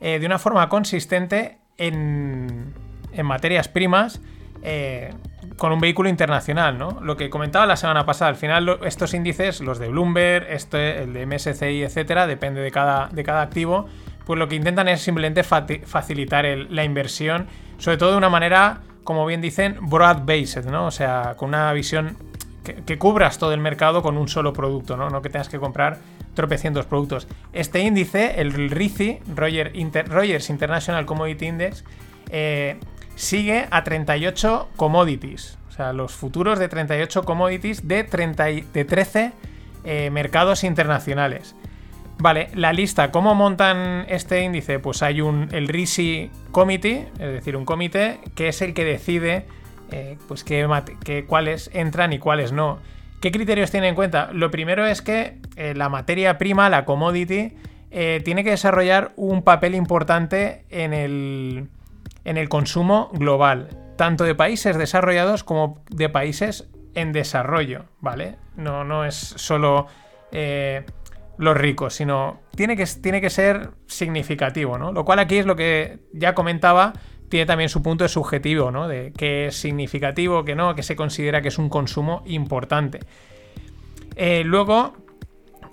eh, 0.00 0.18
de 0.18 0.26
una 0.26 0.38
forma 0.38 0.68
consistente 0.68 1.56
en, 1.78 2.74
en 3.12 3.26
materias 3.26 3.68
primas 3.68 4.20
eh, 4.62 5.14
con 5.60 5.72
un 5.72 5.78
vehículo 5.78 6.08
internacional, 6.08 6.78
¿no? 6.78 6.96
Lo 7.02 7.18
que 7.18 7.28
comentaba 7.28 7.66
la 7.66 7.76
semana 7.76 8.06
pasada, 8.06 8.30
al 8.30 8.36
final 8.36 8.78
estos 8.82 9.12
índices, 9.12 9.60
los 9.60 9.78
de 9.78 9.88
Bloomberg, 9.90 10.46
este, 10.48 11.02
el 11.02 11.12
de 11.12 11.26
MSCI, 11.26 11.82
etcétera, 11.82 12.26
depende 12.26 12.62
de 12.62 12.70
cada, 12.70 13.08
de 13.08 13.22
cada 13.22 13.42
activo, 13.42 13.86
pues 14.24 14.38
lo 14.38 14.48
que 14.48 14.56
intentan 14.56 14.88
es 14.88 15.02
simplemente 15.02 15.42
facilitar 15.44 16.46
la 16.46 16.82
inversión, 16.82 17.46
sobre 17.76 17.98
todo 17.98 18.12
de 18.12 18.16
una 18.16 18.30
manera, 18.30 18.80
como 19.04 19.26
bien 19.26 19.42
dicen, 19.42 19.76
broad-based, 19.82 20.64
¿no? 20.64 20.86
O 20.86 20.90
sea, 20.90 21.34
con 21.36 21.50
una 21.50 21.70
visión 21.74 22.16
que, 22.64 22.96
cubras 22.96 23.36
todo 23.36 23.52
el 23.52 23.60
mercado 23.60 24.00
con 24.00 24.16
un 24.16 24.28
solo 24.28 24.54
producto, 24.54 24.96
¿no? 24.96 25.10
No 25.10 25.20
que 25.20 25.28
tengas 25.28 25.50
que 25.50 25.58
comprar 25.58 25.98
tropecientos 26.32 26.86
productos. 26.86 27.28
Este 27.52 27.80
índice, 27.80 28.40
el 28.40 28.70
RICI, 28.70 29.18
Rogers 29.36 30.48
International 30.48 31.04
Commodity 31.04 31.48
Index, 31.48 31.84
eh, 32.30 32.80
sigue 33.20 33.66
a 33.70 33.84
38 33.84 34.70
commodities. 34.76 35.58
O 35.68 35.72
sea, 35.72 35.92
los 35.92 36.12
futuros 36.12 36.58
de 36.58 36.68
38 36.68 37.22
commodities 37.22 37.86
de, 37.86 38.02
30 38.02 38.44
de 38.44 38.84
13 38.84 39.32
eh, 39.84 40.10
mercados 40.10 40.64
internacionales. 40.64 41.54
Vale, 42.18 42.48
la 42.54 42.72
lista, 42.72 43.10
¿cómo 43.10 43.34
montan 43.34 44.06
este 44.08 44.42
índice? 44.42 44.78
Pues 44.78 45.02
hay 45.02 45.20
un, 45.20 45.48
el 45.52 45.68
RISI 45.68 46.30
Committee, 46.50 47.08
es 47.14 47.32
decir, 47.32 47.56
un 47.56 47.64
comité 47.64 48.20
que 48.34 48.48
es 48.48 48.62
el 48.62 48.74
que 48.74 48.84
decide 48.84 49.44
eh, 49.90 50.16
pues 50.26 50.42
qué, 50.42 50.66
cuáles 51.26 51.70
entran 51.74 52.12
y 52.14 52.18
cuáles 52.18 52.52
no. 52.52 52.78
¿Qué 53.20 53.30
criterios 53.30 53.70
tiene 53.70 53.88
en 53.88 53.94
cuenta? 53.94 54.30
Lo 54.32 54.50
primero 54.50 54.86
es 54.86 55.02
que 55.02 55.36
eh, 55.56 55.74
la 55.74 55.90
materia 55.90 56.38
prima, 56.38 56.70
la 56.70 56.86
commodity, 56.86 57.52
tiene 57.90 58.44
que 58.44 58.50
desarrollar 58.50 59.12
un 59.16 59.42
papel 59.42 59.74
importante 59.74 60.64
en 60.70 60.92
el, 60.92 61.68
en 62.24 62.36
el 62.36 62.48
consumo 62.48 63.10
global, 63.12 63.68
tanto 63.96 64.24
de 64.24 64.34
países 64.34 64.76
desarrollados 64.76 65.44
como 65.44 65.82
de 65.90 66.08
países 66.08 66.68
en 66.94 67.12
desarrollo, 67.12 67.84
¿vale? 68.00 68.36
No, 68.56 68.84
no 68.84 69.04
es 69.04 69.14
solo 69.14 69.86
eh, 70.32 70.84
los 71.38 71.56
ricos, 71.56 71.94
sino 71.94 72.40
tiene 72.54 72.76
que, 72.76 72.84
tiene 72.86 73.20
que 73.20 73.30
ser 73.30 73.70
significativo, 73.86 74.78
¿no? 74.78 74.92
Lo 74.92 75.04
cual 75.04 75.18
aquí 75.18 75.38
es 75.38 75.46
lo 75.46 75.56
que 75.56 76.00
ya 76.12 76.34
comentaba, 76.34 76.92
tiene 77.28 77.46
también 77.46 77.68
su 77.68 77.82
punto 77.82 78.04
de 78.04 78.08
subjetivo, 78.08 78.70
¿no? 78.70 78.88
De 78.88 79.12
que 79.16 79.46
es 79.46 79.56
significativo, 79.56 80.44
que 80.44 80.54
no, 80.54 80.74
que 80.74 80.82
se 80.82 80.96
considera 80.96 81.40
que 81.40 81.48
es 81.48 81.58
un 81.58 81.68
consumo 81.68 82.22
importante. 82.26 83.00
Eh, 84.16 84.42
luego, 84.44 84.94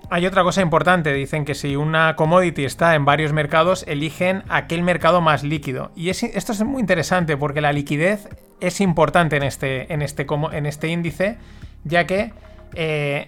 hay 0.09 0.25
otra 0.25 0.43
cosa 0.43 0.61
importante, 0.61 1.13
dicen 1.13 1.45
que 1.45 1.55
si 1.55 1.75
una 1.75 2.15
commodity 2.15 2.65
está 2.65 2.95
en 2.95 3.05
varios 3.05 3.33
mercados, 3.33 3.83
eligen 3.87 4.43
aquel 4.49 4.83
mercado 4.83 5.21
más 5.21 5.43
líquido. 5.43 5.91
Y 5.95 6.09
esto 6.09 6.51
es 6.51 6.63
muy 6.63 6.79
interesante 6.79 7.35
porque 7.37 7.61
la 7.61 7.73
liquidez 7.73 8.29
es 8.59 8.81
importante 8.81 9.35
en 9.35 9.43
este, 9.43 9.91
en 9.93 10.01
este, 10.01 10.25
en 10.51 10.65
este 10.65 10.87
índice, 10.87 11.37
ya 11.83 12.07
que 12.07 12.31
eh, 12.75 13.27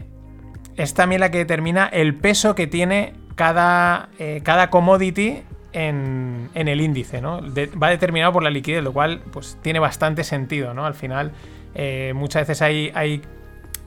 es 0.78 0.94
también 0.94 1.22
la 1.22 1.32
que 1.32 1.40
determina 1.40 1.88
el 1.88 2.16
peso 2.16 2.56
que 2.56 2.68
tiene 2.68 3.14
cada, 3.36 4.10
eh, 4.18 4.42
cada 4.44 4.70
commodity 4.70 5.44
en, 5.72 6.50
el 6.54 6.82
índice, 6.82 7.22
¿no? 7.22 7.42
va 7.82 7.90
determinado 7.90 8.34
por 8.34 8.44
la 8.44 8.50
liquidez, 8.50 8.84
lo 8.84 8.94
cual 8.94 9.22
pues 9.32 9.58
tiene 9.62 9.80
bastante 9.80 10.24
sentido, 10.24 10.74
¿no? 10.74 10.86
Al 10.86 10.96
final, 10.96 11.32
eh, 11.76 12.14
muchas 12.16 12.48
veces 12.48 12.62
hay, 12.62 12.92
hay, 12.96 13.22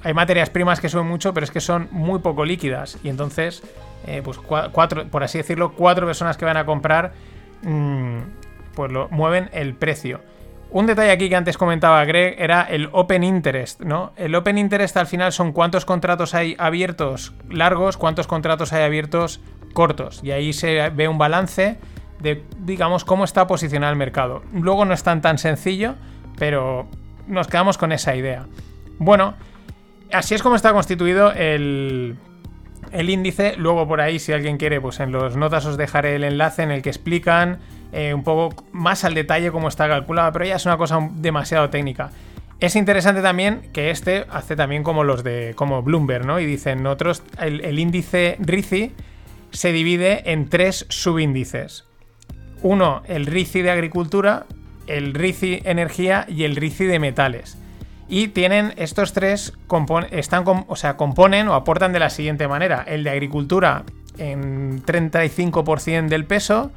hay, 0.02 0.14
materias 0.14 0.50
primas 0.50 0.80
que 0.80 0.88
suben 0.88 1.06
mucho, 1.06 1.32
pero 1.34 1.44
es 1.44 1.50
que 1.50 1.60
son 1.60 1.88
muy 1.90 2.20
poco 2.20 2.44
líquidas. 2.44 2.98
Y 3.02 3.08
entonces, 3.08 3.62
eh, 4.06 4.22
pues 4.24 4.38
cuatro, 4.38 5.06
por 5.08 5.22
así 5.22 5.38
decirlo, 5.38 5.72
cuatro 5.72 6.06
personas 6.06 6.36
que 6.36 6.44
van 6.44 6.56
a 6.56 6.64
comprar, 6.64 7.12
mm, 7.62 8.18
pues 8.74 8.92
lo, 8.92 9.08
mueven 9.10 9.50
el 9.52 9.74
precio. 9.74 10.20
Un 10.70 10.86
detalle 10.86 11.10
aquí 11.10 11.28
que 11.28 11.36
antes 11.36 11.58
comentaba 11.58 12.02
Greg 12.06 12.36
era 12.38 12.62
el 12.62 12.88
Open 12.92 13.24
Interest, 13.24 13.82
¿no? 13.82 14.12
El 14.16 14.34
Open 14.34 14.56
Interest 14.56 14.96
al 14.96 15.06
final 15.06 15.30
son 15.30 15.52
cuántos 15.52 15.84
contratos 15.84 16.34
hay 16.34 16.56
abiertos 16.58 17.34
largos, 17.50 17.98
cuántos 17.98 18.26
contratos 18.26 18.72
hay 18.72 18.84
abiertos 18.84 19.42
cortos. 19.74 20.20
Y 20.22 20.30
ahí 20.30 20.54
se 20.54 20.88
ve 20.88 21.08
un 21.08 21.18
balance 21.18 21.78
de, 22.20 22.42
digamos, 22.60 23.04
cómo 23.04 23.24
está 23.24 23.46
posicionado 23.46 23.92
el 23.92 23.98
mercado. 23.98 24.42
Luego 24.54 24.86
no 24.86 24.94
es 24.94 25.02
tan 25.02 25.20
tan 25.20 25.36
sencillo, 25.36 25.94
pero 26.38 26.88
nos 27.26 27.48
quedamos 27.48 27.76
con 27.76 27.92
esa 27.92 28.16
idea. 28.16 28.46
Bueno, 28.98 29.34
así 30.12 30.34
es 30.34 30.42
como 30.42 30.56
está 30.56 30.72
constituido 30.72 31.32
el, 31.32 32.16
índice. 32.92 33.54
Luego 33.56 33.86
por 33.86 34.00
ahí, 34.00 34.18
si 34.18 34.32
alguien 34.32 34.58
quiere, 34.58 34.80
pues 34.80 35.00
en 35.00 35.12
los 35.12 35.36
notas 35.36 35.66
os 35.66 35.76
dejaré 35.76 36.16
el 36.16 36.24
enlace 36.24 36.62
en 36.62 36.70
el 36.70 36.82
que 36.82 36.90
explican 36.90 37.58
eh, 37.92 38.14
un 38.14 38.22
poco 38.22 38.64
más 38.72 39.04
al 39.04 39.14
detalle 39.14 39.50
cómo 39.50 39.68
está 39.68 39.88
calculado, 39.88 40.32
pero 40.32 40.44
ya 40.44 40.56
es 40.56 40.66
una 40.66 40.76
cosa 40.76 40.98
demasiado 41.14 41.70
técnica. 41.70 42.10
Es 42.60 42.76
interesante 42.76 43.22
también 43.22 43.70
que 43.72 43.90
este 43.90 44.24
hace 44.30 44.54
también 44.54 44.84
como 44.84 45.02
los 45.02 45.24
de 45.24 45.52
como 45.56 45.82
Bloomberg, 45.82 46.24
¿no? 46.24 46.38
Y 46.38 46.46
dicen 46.46 46.86
otros, 46.86 47.22
el, 47.40 47.64
el 47.64 47.78
índice 47.78 48.36
RICI 48.38 48.92
se 49.50 49.72
divide 49.72 50.32
en 50.32 50.48
tres 50.48 50.86
subíndices. 50.88 51.84
Uno, 52.62 53.02
el 53.06 53.26
RICI 53.26 53.62
de 53.62 53.70
agricultura, 53.72 54.46
el 54.86 55.14
RICI 55.14 55.62
energía 55.64 56.24
y 56.28 56.44
el 56.44 56.54
RICI 56.56 56.84
de 56.84 56.98
metales. 57.00 57.58
Y 58.08 58.28
tienen 58.28 58.74
estos 58.76 59.12
tres, 59.12 59.52
están, 60.10 60.44
o 60.66 60.76
sea, 60.76 60.96
componen 60.96 61.48
o 61.48 61.54
aportan 61.54 61.92
de 61.92 62.00
la 62.00 62.10
siguiente 62.10 62.48
manera. 62.48 62.84
El 62.86 63.04
de 63.04 63.10
agricultura 63.10 63.84
en 64.18 64.84
35% 64.84 66.08
del 66.08 66.26
peso, 66.26 66.70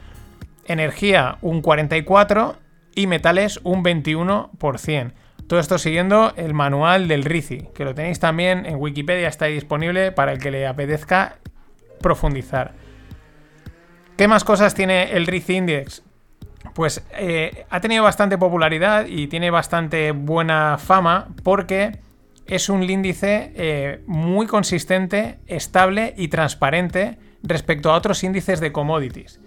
energía 0.66 1.38
un 1.42 1.62
44% 1.62 2.56
y 2.96 3.08
metales 3.08 3.60
un 3.64 3.84
21%. 3.84 5.12
Todo 5.48 5.60
esto 5.60 5.78
siguiendo 5.78 6.34
el 6.38 6.54
manual 6.54 7.08
del 7.08 7.24
RICI, 7.24 7.68
que 7.76 7.86
lo 7.86 7.94
tenéis 7.94 8.20
también 8.20 8.66
en 8.66 8.78
Wikipedia, 8.78 9.28
está 9.28 9.46
disponible 9.46 10.12
para 10.12 10.32
el 10.32 10.40
que 10.40 10.50
le 10.50 10.66
apetezca 10.66 11.38
profundizar. 12.02 12.74
¿Qué 14.18 14.28
más 14.28 14.44
cosas 14.44 14.74
tiene 14.74 15.12
el 15.12 15.28
RIC 15.28 15.50
Index? 15.50 16.05
Pues 16.73 17.06
eh, 17.17 17.65
ha 17.69 17.80
tenido 17.80 18.04
bastante 18.04 18.38
popularidad 18.38 19.06
y 19.06 19.28
tiene 19.28 19.51
bastante 19.51 20.12
buena 20.12 20.78
fama 20.78 21.30
porque 21.43 21.99
es 22.47 22.69
un 22.69 22.84
índice 22.84 23.51
eh, 23.56 24.01
muy 24.06 24.47
consistente, 24.47 25.39
estable 25.47 26.13
y 26.17 26.28
transparente 26.28 27.17
respecto 27.43 27.91
a 27.91 27.95
otros 27.95 28.23
índices 28.23 28.60
de 28.60 28.71
commodities. 28.71 29.39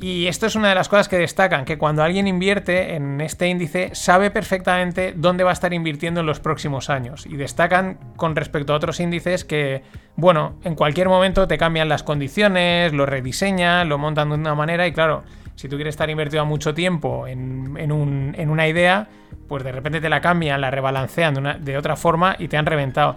Y 0.00 0.26
esto 0.26 0.44
es 0.44 0.56
una 0.56 0.68
de 0.68 0.74
las 0.74 0.90
cosas 0.90 1.08
que 1.08 1.16
destacan, 1.16 1.64
que 1.64 1.78
cuando 1.78 2.02
alguien 2.02 2.26
invierte 2.26 2.96
en 2.96 3.20
este 3.22 3.48
índice 3.48 3.94
sabe 3.94 4.30
perfectamente 4.30 5.14
dónde 5.16 5.42
va 5.42 5.50
a 5.50 5.52
estar 5.54 5.72
invirtiendo 5.72 6.20
en 6.20 6.26
los 6.26 6.38
próximos 6.38 6.90
años. 6.90 7.24
Y 7.24 7.36
destacan 7.36 7.98
con 8.16 8.36
respecto 8.36 8.74
a 8.74 8.76
otros 8.76 9.00
índices 9.00 9.46
que, 9.46 9.82
bueno, 10.16 10.56
en 10.64 10.74
cualquier 10.74 11.08
momento 11.08 11.48
te 11.48 11.56
cambian 11.56 11.88
las 11.88 12.02
condiciones, 12.02 12.92
lo 12.92 13.06
rediseñan, 13.06 13.88
lo 13.88 13.96
montan 13.96 14.28
de 14.28 14.34
una 14.34 14.54
manera 14.54 14.86
y 14.86 14.92
claro, 14.92 15.24
si 15.56 15.68
tú 15.68 15.76
quieres 15.76 15.94
estar 15.94 16.08
invertido 16.08 16.44
mucho 16.46 16.74
tiempo 16.74 17.26
en, 17.26 17.90
una 17.90 18.68
idea, 18.68 19.08
pues 19.48 19.64
de 19.64 19.72
repente 19.72 20.00
te 20.00 20.08
la 20.08 20.20
cambian, 20.20 20.60
la 20.60 20.70
rebalancean 20.70 21.64
de 21.64 21.76
otra 21.76 21.96
forma 21.96 22.36
y 22.38 22.48
te 22.48 22.56
han 22.56 22.66
reventado. 22.66 23.16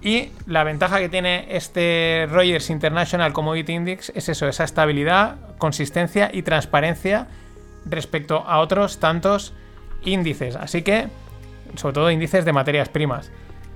Y 0.00 0.30
la 0.46 0.64
ventaja 0.64 0.98
que 0.98 1.08
tiene 1.08 1.46
este 1.50 2.26
Rogers 2.30 2.70
International 2.70 3.32
Commodity 3.32 3.72
Index 3.72 4.12
es 4.14 4.28
eso, 4.28 4.46
esa 4.46 4.64
estabilidad, 4.64 5.36
consistencia 5.58 6.30
y 6.32 6.42
transparencia 6.42 7.26
respecto 7.84 8.44
a 8.46 8.60
otros 8.60 9.00
tantos 9.00 9.54
índices. 10.04 10.54
Así 10.54 10.82
que, 10.82 11.08
sobre 11.74 11.94
todo 11.94 12.10
índices 12.10 12.44
de 12.44 12.52
materias 12.52 12.88
primas. 12.88 13.32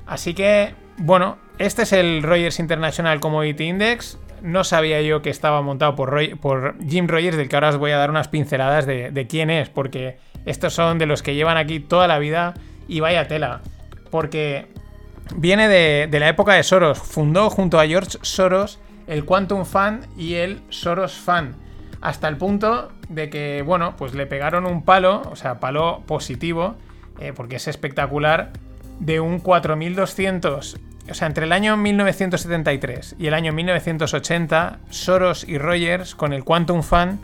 Así 0.07 0.35
que, 0.35 0.75
bueno, 0.97 1.39
este 1.59 1.83
es 1.83 1.93
el 1.93 2.23
Rogers 2.23 2.61
International 2.61 3.19
Commodity 3.19 3.65
Index. 3.65 4.19
No 4.43 4.65
sabía 4.65 5.01
yo 5.03 5.23
que 5.23 5.31
estaba 5.31 5.63
montado 5.63 5.95
por, 5.95 6.39
por 6.39 6.77
Jim 6.87 7.07
Rogers, 7.07 7.37
del 7.37 7.49
que 7.49 7.57
ahora 7.57 7.71
os 7.71 7.77
voy 7.77 7.93
a 7.93 7.97
dar 7.97 8.11
unas 8.11 8.29
pinceladas 8.29 8.87
de, 8.87 9.11
de 9.11 9.27
quién 9.27 9.51
es, 9.51 9.69
porque 9.69 10.19
estos 10.45 10.75
son 10.75 10.99
de 10.99 11.07
los 11.07 11.23
que 11.23 11.35
llevan 11.35 11.57
aquí 11.57 11.81
toda 11.81 12.09
la 12.09 12.19
vida 12.19 12.55
y 12.89 13.01
vaya 13.01 13.29
tela. 13.29 13.61
Porque 14.11 14.67
viene 15.37 15.69
de, 15.69 16.19
la 16.19 16.29
época 16.29 16.55
de 16.55 16.63
Soros. 16.63 16.99
Fundó 16.99 17.51
junto 17.51 17.79
a 17.79 17.87
George 17.87 18.19
Soros 18.23 18.81
el 19.07 19.25
Quantum 19.25 19.65
Fund 19.65 20.07
y 20.17 20.35
el 20.35 20.61
Soros 20.69 21.15
Fund. 21.15 21.55
Hasta 22.01 22.29
el 22.29 22.37
punto 22.37 22.91
de 23.09 23.31
que, 23.31 23.63
bueno, 23.65 23.95
pues 23.97 24.15
le 24.15 24.27
pegaron 24.27 24.67
un 24.67 24.85
palo, 24.85 25.23
o 25.31 25.37
sea, 25.37 25.61
palo 25.61 26.03
positivo, 26.07 26.75
eh, 27.21 27.33
porque 27.35 27.57
es 27.57 27.69
espectacular, 27.69 28.51
de 28.99 29.21
un 29.21 29.39
4200. 29.39 30.79
O 31.11 31.15
sea, 31.15 31.27
entre 31.27 31.47
el 31.47 31.53
año 31.53 31.77
1973 31.77 33.17
y 33.19 33.27
el 33.27 33.35
año 33.35 33.53
1980, 33.53 34.79
Soros 34.91 35.45
y 35.49 35.59
Rogers 35.59 36.15
con 36.15 36.33
el 36.33 36.45
Quantum 36.45 36.83
Fund 36.83 37.19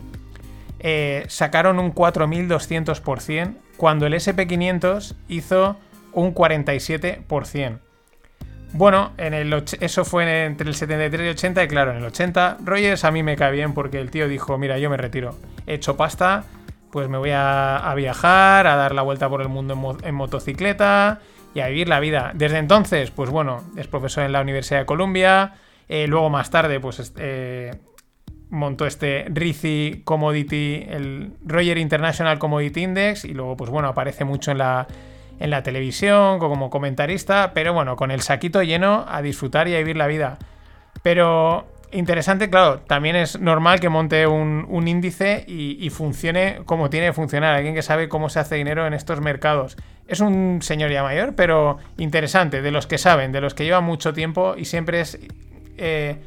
eh, 0.79 1.25
sacaron 1.27 1.79
un 1.79 1.93
4200%, 1.93 3.55
cuando 3.77 4.05
el 4.05 4.13
SP500 4.13 5.15
hizo 5.27 5.77
un 6.13 6.33
47%. 6.33 7.79
Bueno, 8.71 9.13
en 9.17 9.33
el 9.33 9.51
eso 9.79 10.05
fue 10.05 10.45
entre 10.45 10.67
el 10.67 10.75
73 10.75 11.21
y 11.21 11.27
el 11.27 11.31
80 11.31 11.63
y 11.63 11.67
claro, 11.67 11.91
en 11.91 11.97
el 11.97 12.05
80 12.05 12.57
Rogers 12.63 13.03
a 13.03 13.11
mí 13.11 13.23
me 13.23 13.35
cae 13.35 13.51
bien 13.51 13.73
porque 13.73 13.99
el 13.99 14.11
tío 14.11 14.27
dijo, 14.27 14.57
mira, 14.59 14.77
yo 14.77 14.89
me 14.91 14.97
retiro, 14.97 15.35
he 15.65 15.75
hecho 15.75 15.97
pasta, 15.97 16.43
pues 16.91 17.09
me 17.09 17.17
voy 17.17 17.31
a, 17.33 17.91
viajar, 17.95 18.67
a 18.67 18.75
dar 18.75 18.93
la 18.93 19.01
vuelta 19.01 19.27
por 19.27 19.41
el 19.41 19.49
mundo 19.49 19.97
en, 20.03 20.15
motocicleta 20.15 21.19
y 21.53 21.59
a 21.61 21.67
vivir 21.67 21.87
la 21.89 21.99
vida. 21.99 22.31
Desde 22.33 22.57
entonces, 22.57 23.11
pues 23.11 23.29
bueno, 23.29 23.63
es 23.75 23.87
profesor 23.87 24.23
en 24.23 24.31
la 24.31 24.41
Universidad 24.41 24.79
de 24.79 24.85
Columbia, 24.85 25.53
eh, 25.87 26.07
luego 26.07 26.29
más 26.29 26.49
tarde, 26.49 26.79
pues 26.79 27.13
eh, 27.17 27.75
montó 28.49 28.85
este 28.85 29.25
RICI 29.29 30.01
Commodity, 30.03 30.85
el 30.87 31.33
Roger 31.45 31.77
International 31.77 32.39
Commodity 32.39 32.83
Index 32.83 33.25
y 33.25 33.33
luego, 33.33 33.57
pues 33.57 33.69
bueno, 33.69 33.87
aparece 33.89 34.25
mucho 34.25 34.51
en 34.51 34.59
la 34.59 34.87
en 35.39 35.49
la 35.49 35.63
televisión 35.63 36.37
como 36.39 36.69
comentarista, 36.69 37.51
pero 37.53 37.73
bueno, 37.73 37.95
con 37.95 38.11
el 38.11 38.21
saquito 38.21 38.61
lleno 38.61 39.05
a 39.07 39.21
disfrutar 39.21 39.67
y 39.67 39.75
a 39.75 39.77
vivir 39.77 39.97
la 39.97 40.07
vida. 40.07 40.37
Pero 41.01 41.65
interesante, 41.91 42.49
claro, 42.49 42.79
también 42.81 43.15
es 43.15 43.39
normal 43.39 43.79
que 43.79 43.89
monte 43.89 44.27
un, 44.27 44.87
índice 44.87 45.43
y, 45.47 45.89
funcione 45.89 46.61
como 46.65 46.89
tiene 46.89 47.07
que 47.07 47.13
funcionar, 47.13 47.55
alguien 47.55 47.75
que 47.75 47.81
sabe 47.81 48.09
cómo 48.09 48.29
se 48.29 48.39
hace 48.39 48.55
dinero 48.55 48.85
en 48.87 48.93
estos 48.93 49.21
mercados. 49.21 49.77
Es 50.07 50.19
un 50.19 50.61
señor 50.61 50.91
ya 50.91 51.03
mayor, 51.03 51.35
pero 51.35 51.77
interesante, 51.97 52.61
de 52.61 52.71
los 52.71 52.87
que 52.87 52.97
saben, 52.97 53.31
de 53.31 53.41
los 53.41 53.53
que 53.53 53.63
llevan 53.63 53.83
mucho 53.83 54.13
tiempo 54.13 54.55
y 54.57 54.65
siempre 54.65 55.01
es 55.01 55.19
eh, 55.77 56.17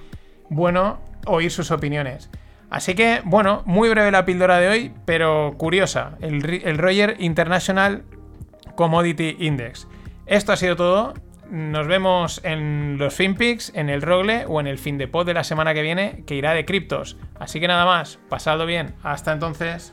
bueno 0.48 1.00
oír 1.26 1.50
sus 1.50 1.70
opiniones. 1.70 2.30
Así 2.70 2.94
que, 2.94 3.20
bueno, 3.24 3.62
muy 3.66 3.88
breve 3.90 4.10
la 4.10 4.24
píldora 4.24 4.58
de 4.58 4.68
hoy, 4.68 4.92
pero 5.04 5.54
curiosa. 5.58 6.16
El, 6.20 6.62
el 6.64 6.78
Roger 6.78 7.16
International 7.18 8.02
Commodity 8.76 9.36
Index. 9.40 9.86
Esto 10.26 10.52
ha 10.52 10.56
sido 10.56 10.76
todo. 10.76 11.14
Nos 11.52 11.86
vemos 11.86 12.40
en 12.44 12.96
los 12.96 13.12
FinPix, 13.12 13.72
en 13.74 13.90
el 13.90 14.00
Rogle 14.00 14.46
o 14.46 14.58
en 14.58 14.66
el 14.66 14.78
fin 14.78 14.96
de 14.96 15.06
pod 15.06 15.26
de 15.26 15.34
la 15.34 15.44
semana 15.44 15.74
que 15.74 15.82
viene, 15.82 16.24
que 16.26 16.34
irá 16.34 16.54
de 16.54 16.64
criptos. 16.64 17.18
Así 17.38 17.60
que 17.60 17.68
nada 17.68 17.84
más, 17.84 18.18
pasado 18.30 18.64
bien. 18.64 18.94
Hasta 19.02 19.34
entonces. 19.34 19.92